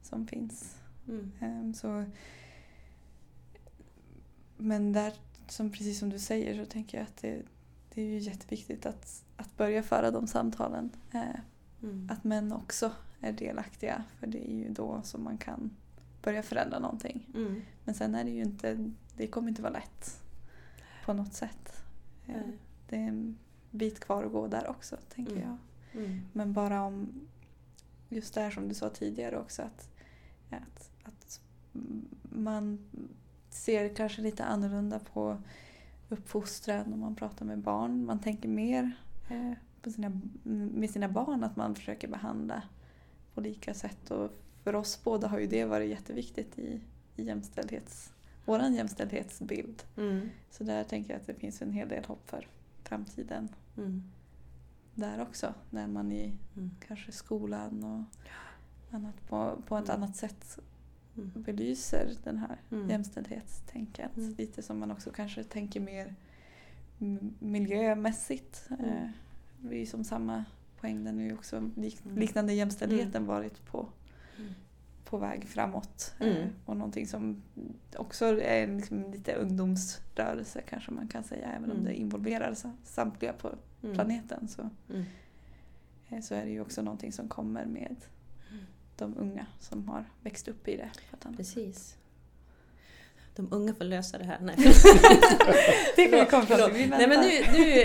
som 0.01 0.27
finns. 0.27 0.75
Mm. 1.07 1.31
Ehm, 1.39 1.73
Så, 1.73 2.05
men 4.57 4.93
där, 4.93 5.13
som, 5.47 5.71
precis 5.71 5.99
som 5.99 6.09
du 6.09 6.19
säger, 6.19 6.65
så 6.65 6.71
tänker 6.71 6.97
jag 6.97 7.03
att 7.07 7.17
det, 7.17 7.41
det 7.93 8.01
är 8.01 8.05
ju 8.05 8.17
jätteviktigt 8.17 8.85
att, 8.85 9.23
att 9.37 9.57
börja 9.57 9.83
föra 9.83 10.11
de 10.11 10.27
samtalen. 10.27 10.89
Eh, 11.13 11.21
Mm. 11.83 12.09
Att 12.11 12.23
män 12.23 12.51
också 12.51 12.91
är 13.21 13.31
delaktiga, 13.31 14.03
för 14.19 14.27
det 14.27 14.51
är 14.51 14.55
ju 14.55 14.69
då 14.69 15.01
som 15.03 15.23
man 15.23 15.37
kan 15.37 15.71
börja 16.21 16.43
förändra 16.43 16.79
någonting. 16.79 17.29
Mm. 17.35 17.61
Men 17.85 17.95
sen 17.95 18.15
är 18.15 18.23
det 18.23 18.29
ju 18.29 18.41
inte, 18.41 18.91
det 19.17 19.27
kommer 19.27 19.49
inte 19.49 19.61
vara 19.61 19.73
lätt 19.73 20.21
på 21.05 21.13
något 21.13 21.33
sätt. 21.33 21.83
Nej. 22.25 22.57
Det 22.89 22.95
är 22.95 23.07
en 23.07 23.37
bit 23.71 23.99
kvar 23.99 24.23
att 24.23 24.31
gå 24.31 24.47
där 24.47 24.67
också, 24.69 24.97
tänker 25.15 25.31
Mm. 25.35 25.43
jag. 25.47 25.57
Mm. 26.03 26.21
Men 26.33 26.53
bara 26.53 26.81
om 26.83 27.09
just 28.09 28.33
det 28.33 28.41
här 28.41 28.51
som 28.51 28.67
du 28.67 28.73
sa 28.73 28.89
tidigare 28.89 29.37
också 29.39 29.61
att, 29.61 29.89
att, 30.49 30.89
att 31.03 31.39
man 32.21 32.79
ser 33.49 33.95
kanske 33.95 34.21
lite 34.21 34.43
annorlunda 34.45 34.99
på 34.99 35.37
uppfostran 36.09 36.89
när 36.89 36.97
man 36.97 37.15
pratar 37.15 37.45
med 37.45 37.59
barn. 37.59 38.05
Man 38.05 38.19
tänker 38.19 38.49
mer 38.49 38.91
på 39.81 39.91
sina, 39.91 40.21
med 40.43 40.89
sina 40.89 41.07
barn 41.09 41.43
att 41.43 41.55
man 41.55 41.75
försöker 41.75 42.07
behandla 42.07 42.63
på 43.33 43.41
lika 43.41 43.73
sätt. 43.73 44.11
Och 44.11 44.31
för 44.63 44.75
oss 44.75 45.03
båda 45.03 45.27
har 45.27 45.39
ju 45.39 45.47
det 45.47 45.65
varit 45.65 45.89
jätteviktigt 45.89 46.59
i, 46.59 46.81
i 47.15 47.23
jämställdhets, 47.23 48.13
våran 48.45 48.73
jämställdhetsbild. 48.73 49.83
Mm. 49.97 50.29
Så 50.51 50.63
där 50.63 50.83
tänker 50.83 51.13
jag 51.13 51.19
att 51.21 51.27
det 51.27 51.33
finns 51.33 51.61
en 51.61 51.71
hel 51.71 51.89
del 51.89 52.05
hopp 52.05 52.29
för 52.29 52.47
framtiden 52.83 53.49
Mm. 53.77 54.03
där 54.95 55.21
också. 55.21 55.53
När 55.69 55.87
man 55.87 56.11
i 56.11 56.33
Mm. 56.55 56.71
kanske 56.87 57.11
skolan 57.11 57.83
och 57.83 58.03
annat 58.95 59.27
på, 59.29 59.61
på 59.67 59.77
ett 59.77 59.89
Mm. 59.89 60.01
annat 60.03 60.15
sätt 60.15 60.59
Mm. 61.17 61.31
belyser 61.35 62.13
den 62.23 62.37
här 62.37 62.57
Mm. 62.71 62.89
jämställdhetstänket. 62.89 64.17
Mm. 64.17 64.35
Lite 64.37 64.61
som 64.61 64.79
man 64.79 64.91
också 64.91 65.11
kanske 65.11 65.43
tänker 65.43 65.79
mer 65.79 66.15
miljömässigt. 67.39 68.69
Mm. 68.79 68.85
Eh, 68.85 69.09
Vi 69.61 69.81
är 69.81 69.85
som 69.85 70.03
samma 70.03 70.45
poäng. 70.81 71.03
Den 71.03 71.19
är 71.19 71.23
ju 71.23 71.33
också 71.33 71.57
Mm. 71.57 71.73
liknande 72.15 72.53
jämställdheten 72.53 73.25
varit 73.25 73.65
på, 73.65 73.87
Mm. 74.37 74.53
på 75.05 75.17
väg 75.17 75.47
framåt. 75.47 76.13
Mm. 76.19 76.37
Eh, 76.37 76.47
och 76.65 76.77
någonting 76.77 77.07
som 77.07 77.41
också 77.95 78.25
är 78.41 78.67
liksom 78.67 79.11
lite 79.11 79.33
ungdomsrörelse 79.35 80.61
kanske 80.69 80.91
man 80.91 81.07
kan 81.07 81.23
säga. 81.23 81.47
Även 81.47 81.63
om 81.71 81.77
Mm. 81.77 81.83
det 81.85 81.95
involverar 81.95 82.53
sa- 82.53 82.75
samtliga 82.83 83.33
på 83.33 83.51
Mm. 83.83 83.95
planeten 83.95 84.47
så, 84.47 84.69
Mm. 84.89 85.03
eh, 86.09 86.21
så 86.21 86.35
är 86.35 86.45
det 86.45 86.51
ju 86.51 86.61
också 86.61 86.81
någonting 86.81 87.11
som 87.11 87.27
kommer 87.27 87.65
med 87.65 87.95
Mm. 88.51 88.63
de 88.95 89.17
unga 89.17 89.45
som 89.59 89.87
har 89.87 90.05
växt 90.23 90.47
upp 90.47 90.67
i 90.67 90.77
det. 90.77 90.91
Precis. 91.37 91.97
De 93.37 93.47
unga 93.51 93.73
får 93.73 93.85
lösa 93.85 94.17
det 94.17 94.23
här. 94.23 94.39
Nej, 94.41 94.55
Det 95.95 96.07
kan 96.07 96.19
vi 96.19 96.25
komma 96.25 96.45
fram 96.45 96.71
till. 96.71 96.89
Nej, 96.89 97.07
men 97.07 97.21
nu, 97.21 97.59
nu, 97.59 97.83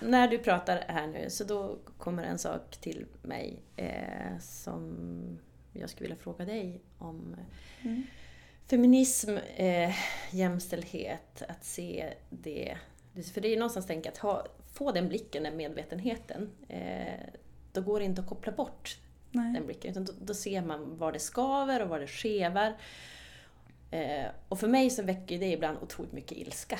när 0.00 0.28
du 0.28 0.38
pratar 0.38 0.84
här 0.88 1.06
nu 1.06 1.30
så 1.30 1.44
då 1.44 1.78
kommer 1.98 2.22
en 2.22 2.38
sak 2.38 2.76
till 2.76 3.06
mig 3.22 3.62
eh, 3.76 4.38
som 4.40 5.38
jag 5.72 5.90
skulle 5.90 6.08
vilja 6.08 6.22
fråga 6.22 6.44
dig 6.44 6.80
om. 6.98 7.36
Mm. 7.82 8.02
Feminism, 8.70 9.36
eh, 9.56 9.94
jämställdhet, 10.30 11.42
att 11.48 11.64
se 11.64 12.12
det. 12.30 12.76
För 13.34 13.40
det 13.40 13.48
är 13.48 13.56
någonstans 13.56 13.86
tänka 13.86 14.08
att 14.10 14.18
ha, 14.18 14.46
få 14.72 14.92
den 14.92 15.08
blicken, 15.08 15.42
den 15.42 15.56
medvetenheten. 15.56 16.50
Eh, 16.68 17.20
då 17.72 17.80
går 17.80 17.98
det 17.98 18.04
inte 18.04 18.20
att 18.20 18.28
koppla 18.28 18.52
bort 18.52 18.98
Nej. 19.30 19.52
den 19.52 19.66
blicken. 19.66 19.90
Utan 19.90 20.04
då, 20.04 20.12
då 20.20 20.34
ser 20.34 20.62
man 20.62 20.98
var 20.98 21.12
det 21.12 21.18
skaver 21.18 21.82
och 21.82 21.88
var 21.88 22.00
det 22.00 22.06
skevar. 22.06 22.76
Eh, 23.94 24.26
och 24.48 24.58
för 24.58 24.68
mig 24.68 24.90
så 24.90 25.02
väcker 25.02 25.38
det 25.38 25.52
ibland 25.52 25.78
otroligt 25.82 26.12
mycket 26.12 26.38
ilska. 26.38 26.78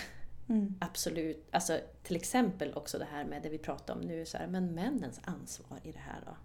Mm. 0.48 0.74
Absolut. 0.80 1.48
Alltså, 1.50 1.78
till 2.02 2.16
exempel 2.16 2.74
också 2.74 2.98
det 2.98 3.06
här 3.12 3.24
med 3.24 3.42
det 3.42 3.48
vi 3.48 3.58
pratar 3.58 3.94
om 3.94 4.00
nu, 4.00 4.26
så 4.26 4.38
här, 4.38 4.46
men 4.46 4.74
männens 4.74 5.20
ansvar 5.24 5.78
i 5.82 5.92
det 5.92 5.98
här 5.98 6.20
då? 6.26 6.36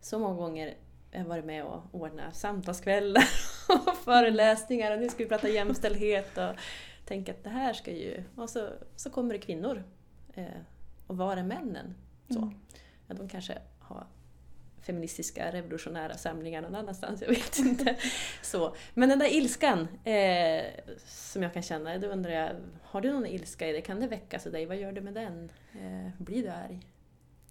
Så 0.00 0.18
många 0.18 0.34
gånger 0.34 0.66
har 1.12 1.18
jag 1.18 1.24
varit 1.24 1.44
med 1.44 1.64
och 1.64 1.82
ordnat 1.92 2.36
samtalskvällar 2.36 3.24
och 3.68 3.96
föreläsningar 3.96 4.92
och 4.92 4.98
nu 4.98 5.08
ska 5.08 5.22
vi 5.22 5.28
prata 5.28 5.48
jämställdhet 5.48 6.38
och 6.38 6.54
tänka 7.04 7.32
att 7.32 7.44
det 7.44 7.50
här 7.50 7.72
ska 7.72 7.90
ju... 7.90 8.24
Och 8.36 8.50
så, 8.50 8.68
så 8.96 9.10
kommer 9.10 9.34
det 9.34 9.40
kvinnor. 9.40 9.84
Eh, 10.34 10.46
och 11.06 11.16
var 11.16 11.36
är 11.36 11.42
männen? 11.42 11.94
Så. 12.28 12.38
Mm. 12.38 12.54
Ja, 13.06 13.14
de 13.14 13.28
kanske 13.28 13.58
har 13.78 14.06
feministiska 14.82 15.52
revolutionära 15.52 16.16
samlingar 16.16 16.62
någon 16.62 16.74
annanstans, 16.74 17.22
jag 17.22 17.28
vet 17.28 17.58
inte. 17.58 17.96
Så. 18.42 18.76
Men 18.94 19.08
den 19.08 19.18
där 19.18 19.34
ilskan 19.34 19.88
eh, 20.04 20.64
som 21.06 21.42
jag 21.42 21.52
kan 21.52 21.62
känna, 21.62 21.98
då 21.98 22.06
undrar 22.06 22.30
jag, 22.30 22.50
har 22.82 23.00
du 23.00 23.12
någon 23.12 23.26
ilska 23.26 23.68
i 23.68 23.72
dig? 23.72 23.82
Kan 23.82 24.00
det 24.00 24.06
väckas 24.06 24.46
i 24.46 24.50
dig? 24.50 24.66
Vad 24.66 24.76
gör 24.76 24.92
du 24.92 25.00
med 25.00 25.14
den? 25.14 25.50
Eh, 25.72 26.10
blir 26.18 26.42
du 26.42 26.48
arg? 26.48 26.80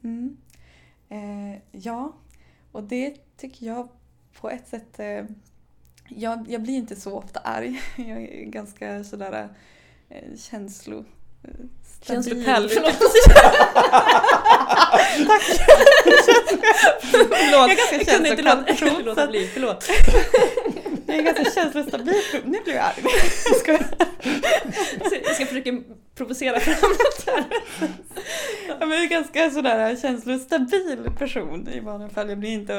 Mm. 0.03 0.37
Eh, 1.09 1.61
ja, 1.71 2.13
och 2.71 2.83
det 2.83 3.37
tycker 3.37 3.65
jag 3.65 3.89
på 4.33 4.49
ett 4.49 4.67
sätt... 4.67 4.99
Eh, 4.99 5.25
jag, 6.09 6.49
jag 6.49 6.61
blir 6.61 6.73
inte 6.73 6.95
så 6.95 7.17
ofta 7.17 7.39
arg. 7.39 7.81
Jag 7.97 8.21
är 8.23 8.45
ganska 8.45 9.03
sådär 9.03 9.49
eh, 10.09 10.35
känslo... 10.35 11.05
eh, 12.09 12.21
stabil. 12.21 12.45
Känslopärl, 12.45 12.69
förlåt. 12.69 12.93
Tack! 15.27 15.43
förlåt. 17.11 17.69
Jag 17.69 17.99
Jag 17.99 18.07
kunde 18.07 18.29
inte 18.29 18.41
låta, 18.41 18.63
jag 18.67 18.77
kunde 18.77 19.03
låta 19.03 19.27
bli, 19.27 19.47
förlåt. 19.53 19.89
Jag 21.05 21.19
är 21.19 21.23
ganska 21.23 21.51
känslostabil. 21.61 22.21
Nu 22.45 22.59
blir 22.63 22.73
jag 22.73 22.85
arg. 22.85 23.03
Jag 23.49 23.55
skojar. 23.55 23.87
Så 25.09 25.15
Jag 25.23 25.35
ska 25.35 25.45
försöka 25.45 25.71
provocera 26.15 26.59
framåt 26.59 27.23
här. 27.27 27.43
Jag 28.79 29.03
är 29.03 29.07
ganska 29.07 29.49
sådär 29.49 29.95
känslostabil 29.95 31.11
person 31.19 31.67
i 31.67 31.79
vanliga 31.79 32.09
fall. 32.09 32.29
Jag, 32.29 32.39
blir 32.39 32.49
inte, 32.49 32.73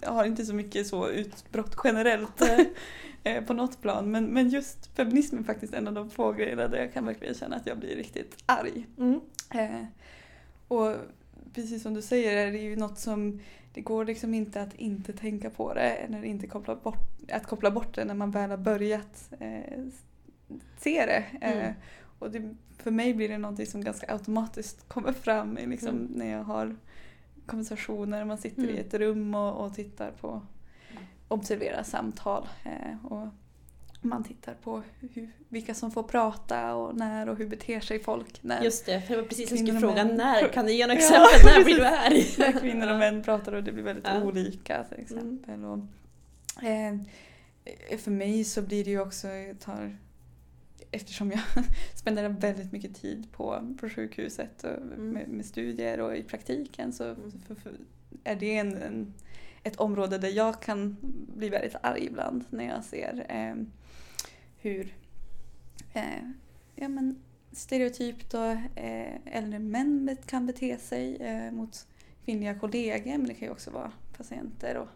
jag 0.00 0.10
har 0.10 0.24
inte 0.24 0.44
så 0.44 0.54
mycket 0.54 0.86
så 0.86 1.08
utbrott 1.08 1.76
generellt 1.84 2.42
eh, 3.24 3.44
på 3.44 3.52
något 3.54 3.82
plan. 3.82 4.10
Men, 4.10 4.24
men 4.26 4.48
just 4.48 4.86
feminism 4.96 5.38
är 5.38 5.42
faktiskt 5.42 5.74
en 5.74 5.88
av 5.88 5.94
de 5.94 6.10
få 6.10 6.32
grejerna 6.32 6.68
där 6.68 6.78
jag 6.78 6.92
kan 6.92 7.06
verkligen 7.06 7.34
känna 7.34 7.56
att 7.56 7.66
jag 7.66 7.78
blir 7.78 7.96
riktigt 7.96 8.36
arg. 8.46 8.86
Mm. 8.98 9.20
Eh, 9.54 9.84
och 10.68 10.94
precis 11.52 11.82
som 11.82 11.94
du 11.94 12.02
säger 12.02 12.46
är 12.46 12.52
det 12.52 12.58
ju 12.58 12.76
något 12.76 12.98
som 12.98 13.40
det 13.74 13.80
går 13.80 14.04
liksom 14.04 14.34
inte 14.34 14.62
att 14.62 14.74
inte 14.74 15.12
tänka 15.12 15.50
på 15.50 15.74
det 15.74 15.90
eller 15.90 16.22
inte 16.24 16.46
koppla 16.46 16.74
bort, 16.76 17.08
att 17.32 17.46
koppla 17.46 17.70
bort 17.70 17.94
det 17.94 18.04
när 18.04 18.14
man 18.14 18.30
väl 18.30 18.50
har 18.50 18.56
börjat 18.56 19.30
eh, 19.40 19.84
se 20.78 21.06
det. 21.06 21.24
Eh, 21.40 21.58
Mm. 21.58 21.74
och 22.18 22.30
det, 22.30 22.54
för 22.78 22.90
mig 22.90 23.14
blir 23.14 23.28
det 23.28 23.38
någonting 23.38 23.66
som 23.66 23.84
ganska 23.84 24.12
automatiskt 24.12 24.88
kommer 24.88 25.12
fram 25.12 25.58
i 25.58 25.66
liksom, 25.66 25.88
Mm. 25.88 26.06
när 26.14 26.32
jag 26.32 26.44
har 26.44 26.76
konversationer, 27.46 28.24
man 28.24 28.38
sitter 28.38 28.62
i 28.62 28.70
Mm. 28.70 28.80
ett 28.86 28.94
rum 28.94 29.34
och, 29.34 29.64
och 29.66 29.74
tittar 29.74 30.10
på, 30.10 30.42
observerar 31.28 31.82
samtal. 31.82 32.48
Eh, 32.64 33.06
och 33.06 33.28
man 34.00 34.24
tittar 34.24 34.54
på 34.54 34.82
hur, 35.00 35.30
vilka 35.48 35.74
som 35.74 35.90
får 35.90 36.02
prata 36.02 36.74
och 36.74 36.96
när 36.96 37.28
och 37.28 37.36
hur 37.36 37.48
beter 37.48 37.80
sig 37.80 37.98
folk. 38.02 38.42
När, 38.42 38.62
Just 38.62 38.86
det, 38.86 39.00
för 39.02 39.14
det 39.16 39.20
var 39.22 39.28
precis 39.28 39.50
jag 39.50 39.58
skulle 39.58 39.80
fråga 39.80 40.04
män. 40.04 40.16
när. 40.16 40.48
Kan 40.48 40.66
du 40.66 40.72
ge 40.72 40.86
några 40.86 41.00
Ja, 41.00 41.28
exempel? 41.28 41.58
när 41.58 41.64
blir 41.64 41.76
du 41.76 41.84
arg? 41.86 42.26
när 42.38 42.60
kvinnor 42.60 42.92
och 42.92 42.98
män 42.98 43.22
pratar 43.22 43.52
och 43.52 43.64
det 43.64 43.72
blir 43.72 43.82
väldigt 43.84 44.06
Ja. 44.06 44.22
olika 44.22 44.84
till 44.84 44.98
exempel. 45.00 45.64
Och, 45.64 45.78
eh, 46.64 46.96
för 47.98 48.10
mig 48.10 48.44
så 48.44 48.62
blir 48.62 48.84
det 48.84 48.90
ju 48.90 49.00
också, 49.00 49.28
tar, 49.60 49.96
eftersom 50.90 51.30
jag 51.30 51.40
spenderar 51.94 52.28
väldigt 52.28 52.72
mycket 52.72 52.94
tid 53.00 53.32
på, 53.32 53.74
på 53.80 53.88
sjukhuset 53.88 54.64
och 54.64 54.98
med, 54.98 55.28
med 55.28 55.46
studier 55.46 56.00
och 56.00 56.16
i 56.16 56.22
praktiken 56.22 56.92
så 56.92 57.04
Mm. 57.04 57.32
för, 57.46 57.54
för, 57.54 57.72
är 58.24 58.36
det 58.36 58.56
en, 58.56 58.76
en, 58.76 59.14
ett 59.64 59.76
område 59.76 60.18
där 60.18 60.28
jag 60.28 60.62
kan 60.62 60.96
bli 61.36 61.48
väldigt 61.48 61.74
arg 61.82 62.04
ibland 62.06 62.44
när 62.50 62.64
jag 62.64 62.84
ser 62.84 63.26
eh, 63.28 63.54
hur 64.58 64.94
eh, 65.92 66.28
ja, 66.74 66.88
men 66.88 67.22
stereotypt 67.52 68.30
då, 68.30 68.44
eh, 68.74 69.14
äldre 69.26 69.58
män 69.58 70.16
kan 70.26 70.46
bete 70.46 70.78
sig 70.78 71.16
eh, 71.16 71.52
mot 71.52 71.86
kvinnliga 72.24 72.58
kollegor 72.58 73.10
men 73.18 73.26
det 73.26 73.34
kan 73.34 73.48
ju 73.48 73.52
också 73.52 73.70
vara 73.70 73.92
patienter 74.16 74.76
och, 74.76 74.88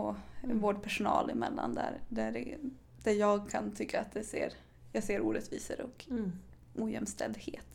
och 0.00 0.16
Mm. 0.44 0.58
vårdpersonal 0.60 1.30
emellan 1.30 1.74
där, 1.74 2.00
där, 2.08 2.32
det, 2.32 2.56
där 3.02 3.12
jag 3.12 3.50
kan 3.50 3.72
tycka 3.72 4.00
att 4.00 4.12
det 4.12 4.24
ser, 4.24 4.52
jag 4.92 5.04
ser 5.04 5.20
orättvisor 5.20 5.80
och 5.80 6.06
Mm. 6.10 6.32
ojämställdhet. 6.76 7.66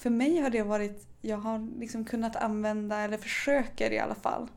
För 0.00 0.10
mig 0.10 0.38
har 0.38 0.50
det 0.50 0.62
varit, 0.62 1.06
jag 1.20 1.36
har 1.36 1.68
liksom 1.78 2.04
kunnat 2.04 2.36
använda, 2.36 2.96
eller 3.00 3.16
försöker 3.16 3.90
i 3.92 3.98
alla 3.98 4.14
fall, 4.14 4.48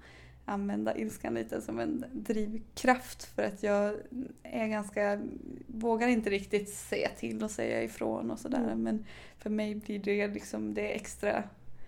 använda 0.46 0.98
ilskan 0.98 1.34
lite 1.34 1.62
som 1.62 1.80
en 1.80 2.06
drivkraft 2.12 3.24
för 3.24 3.44
att 3.44 3.64
jag 3.64 3.96
är 4.44 4.68
ganska, 4.68 5.22
vågar 5.68 6.08
inte 6.08 6.30
riktigt 6.30 6.70
säga 6.70 7.10
till 7.18 7.44
och 7.44 7.52
säga 7.52 7.84
ifrån 7.84 8.32
och 8.32 8.40
sådär 8.40 8.64
Mm. 8.64 8.80
men 8.84 9.06
för 9.38 9.50
mig 9.50 9.76
blir 9.76 10.00
det 10.00 10.28
liksom 10.28 10.74
det 10.74 10.88
extra 10.96 11.44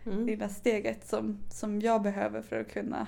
Mm. 0.05 0.25
lilla 0.25 0.49
steget 0.49 1.07
som, 1.07 1.37
som 1.51 1.81
jag 1.81 2.01
behöver 2.01 2.41
för 2.41 2.59
att 2.61 2.71
kunna 2.73 3.07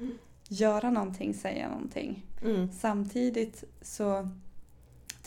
Mm. 0.00 0.12
göra 0.48 0.90
någonting, 0.90 1.34
säga 1.34 1.68
någonting. 1.68 2.26
Mm. 2.44 2.72
Samtidigt 2.72 3.64
så 3.82 4.28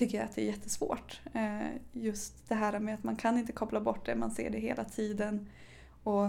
tycker 0.01 0.17
jag 0.17 0.25
att 0.25 0.35
det 0.35 0.41
är 0.41 0.45
jättesvårt. 0.45 1.21
Eh, 1.33 1.67
just 1.91 2.49
det 2.49 2.55
här 2.55 2.79
med 2.79 2.93
att 2.95 3.03
man 3.03 3.15
kan 3.15 3.37
inte 3.37 3.51
koppla 3.51 3.79
bort 3.81 4.05
det, 4.05 4.15
man 4.15 4.31
ser 4.31 4.49
det 4.49 4.59
hela 4.59 4.83
tiden. 4.83 5.49
Och 6.03 6.25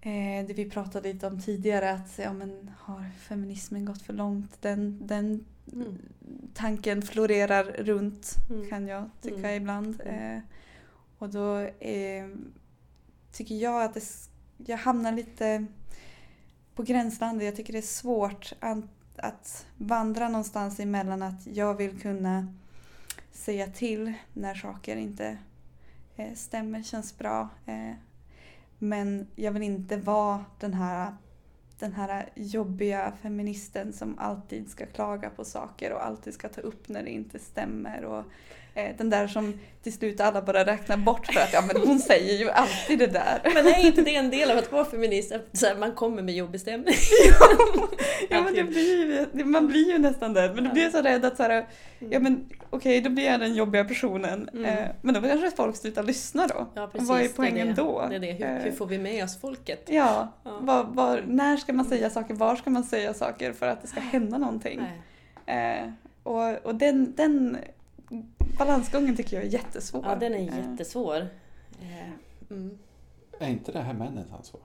eh, 0.00 0.46
det 0.46 0.54
vi 0.54 0.70
pratade 0.70 1.12
lite 1.12 1.26
om 1.26 1.40
tidigare, 1.40 1.90
att 1.92 2.18
ja, 2.18 2.32
men, 2.32 2.70
har 2.78 3.04
feminismen 3.18 3.84
gått 3.84 4.02
för 4.02 4.12
långt? 4.12 4.62
Den, 4.62 5.06
den 5.06 5.44
Mm. 5.72 5.98
tanken 6.54 7.02
florerar 7.02 7.64
runt 7.64 8.34
Mm. 8.50 8.68
kan 8.70 8.86
jag 8.88 9.10
tycka 9.20 9.36
Mm. 9.38 9.54
ibland. 9.62 10.00
Mm. 10.04 10.36
Eh, 10.36 10.42
och 11.18 11.28
då 11.30 11.58
eh, 11.58 12.28
tycker 13.32 13.54
jag 13.54 13.82
att 13.82 13.94
det, 13.94 14.02
jag 14.66 14.76
hamnar 14.76 15.12
lite 15.12 15.66
på 16.74 16.82
gränslandet. 16.82 17.44
Jag 17.44 17.56
tycker 17.56 17.72
det 17.72 17.78
är 17.78 17.82
svårt 17.82 18.52
att, 18.60 18.78
att 19.22 19.66
vandra 19.78 20.28
någonstans 20.28 20.80
emellan 20.80 21.22
att 21.22 21.46
jag 21.46 21.74
vill 21.74 22.00
kunna 22.00 22.54
säga 23.32 23.66
till 23.66 24.12
när 24.32 24.54
saker 24.54 24.96
inte 24.96 25.38
eh, 26.16 26.34
stämmer, 26.34 26.82
känns 26.82 27.18
bra. 27.18 27.48
Eh, 27.66 27.92
men 28.78 29.26
jag 29.36 29.52
vill 29.52 29.62
inte 29.62 29.96
vara 29.96 30.44
den 30.60 30.74
här 30.74 31.16
den 31.78 31.92
här 31.92 32.28
jobbiga 32.34 33.12
feministen 33.22 33.92
som 33.92 34.18
alltid 34.18 34.70
ska 34.70 34.86
klaga 34.86 35.30
på 35.30 35.44
saker 35.44 35.92
och 35.92 36.06
alltid 36.06 36.34
ska 36.34 36.48
ta 36.48 36.60
upp 36.60 36.88
när 36.88 37.02
det 37.02 37.10
inte 37.10 37.38
stämmer. 37.38 38.04
Och 38.04 38.24
den 38.74 39.10
där 39.10 39.26
som 39.26 39.60
till 39.82 39.92
slut 39.92 40.20
alla 40.20 40.42
bara 40.42 40.64
räknar 40.64 40.96
bort 40.96 41.26
för 41.26 41.40
att 41.40 41.52
ja, 41.52 41.62
men 41.66 41.82
hon 41.88 41.98
säger 41.98 42.38
ju 42.38 42.50
alltid 42.50 42.98
det 42.98 43.06
där. 43.06 43.40
Men 43.54 43.66
är 43.66 43.86
inte 43.86 44.02
det 44.02 44.14
en 44.14 44.30
del 44.30 44.50
av 44.50 44.58
att 44.58 44.72
vara 44.72 44.84
feminist? 44.84 45.32
Att 45.32 45.58
så 45.58 45.66
här, 45.66 45.76
man 45.76 45.92
kommer 45.92 46.22
med 46.22 46.34
jobbig 46.34 46.60
stämning? 46.60 46.94
ja, 48.30 48.42
men 48.42 48.54
det 48.54 48.64
blir 48.64 49.28
ju, 49.34 49.44
man 49.44 49.66
blir 49.66 49.92
ju 49.92 49.98
nästan 49.98 50.32
det. 50.32 50.52
Men 50.54 50.64
du 50.64 50.70
blir 50.70 50.90
så 50.90 51.02
rädd 51.02 51.24
att 51.24 51.36
så 51.36 51.42
här, 51.42 51.66
ja 51.98 52.18
men 52.20 52.48
okej, 52.70 53.00
då 53.00 53.10
blir 53.10 53.24
jag 53.24 53.40
den 53.40 53.54
jobbiga 53.54 53.84
personen. 53.84 54.48
Mm. 54.52 54.64
Eh, 54.64 54.88
men 55.00 55.14
då 55.14 55.20
kanske 55.20 55.50
folk 55.50 55.76
slutar 55.76 56.02
lyssna 56.02 56.46
då. 56.46 56.66
Ja, 56.74 56.86
precis. 56.92 57.08
Vad 57.08 57.18
är 57.18 57.22
det 57.22 57.28
poängen 57.36 57.68
det. 57.68 57.74
då? 57.74 58.06
Det 58.10 58.16
är 58.16 58.20
det. 58.20 58.32
Hur, 58.32 58.46
Eh, 58.46 58.62
hur 58.62 58.72
får 58.72 58.86
vi 58.86 58.98
med 58.98 59.24
oss 59.24 59.40
folket? 59.40 59.82
Ja, 59.86 60.32
Ja. 60.44 60.58
Var, 60.60 60.84
var, 60.84 61.24
när 61.26 61.56
ska 61.56 61.72
man 61.72 61.84
säga 61.84 62.10
saker? 62.10 62.34
Var 62.34 62.56
ska 62.56 62.70
man 62.70 62.84
säga 62.84 63.14
saker 63.14 63.52
för 63.52 63.66
att 63.68 63.82
det 63.82 63.88
ska 63.88 64.00
hända 64.00 64.38
någonting? 64.38 64.80
Nej. 65.46 65.80
Eh, 65.80 65.88
och 66.22 66.66
och 66.66 66.74
den, 66.74 67.14
den 67.16 67.56
balansgången 68.58 69.16
tycker 69.16 69.36
jag 69.36 69.44
är 69.44 69.48
jättesvår. 69.50 70.04
Ja, 70.06 70.14
den 70.14 70.34
är 70.34 70.38
Eh, 70.38 70.56
jättesvår. 70.56 71.28
Eh, 71.80 72.08
Mm. 72.50 72.78
Är 73.38 73.48
inte 73.48 73.72
det 73.72 73.80
här 73.80 73.92
männens 73.94 74.32
ansvar? 74.32 74.60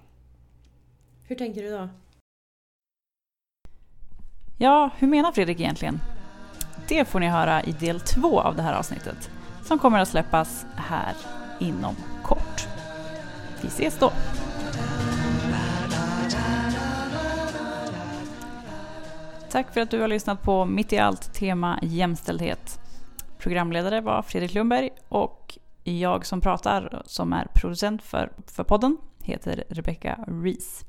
Hur 1.28 1.36
tänker 1.36 1.64
du 1.64 1.70
då? 1.70 1.90
Ja, 4.58 4.90
hur 4.98 5.08
menar 5.08 5.32
Fredrik 5.32 5.60
egentligen? 5.60 6.00
Det 6.88 7.06
får 7.06 7.20
ni 7.20 7.28
höra 7.28 7.64
i 7.64 7.72
del 7.72 8.00
två 8.00 8.40
av 8.42 8.56
det 8.56 8.62
här 8.62 8.74
avsnittet 8.74 9.30
som 9.64 9.80
kommer 9.80 10.00
att 10.00 10.08
släppas 10.08 10.66
här 10.76 11.14
inom 11.60 11.96
kort. 12.24 12.68
Vi 13.62 13.68
ses 13.68 14.00
då! 14.00 14.12
Tack 19.50 19.74
för 19.74 19.82
att 19.82 19.92
du 19.92 20.02
har 20.02 20.08
lyssnat 20.08 20.42
på 20.42 20.66
Mitt 20.66 20.94
i 20.94 20.98
allt 20.98 21.34
tema 21.34 21.80
jämställdhet. 21.82 22.80
Programledare 23.40 24.02
var 24.02 24.22
Fredrik 24.22 24.54
Lundberg 24.54 24.90
och 25.10 25.58
jag 25.84 26.26
som 26.26 26.42
pratar, 26.42 27.02
som 27.06 27.34
är 27.34 27.48
producent 27.54 28.02
för, 28.04 28.32
för 28.46 28.64
podden, 28.64 28.98
heter 29.24 29.64
Rebecca 29.70 30.20
Rees. 30.28 30.86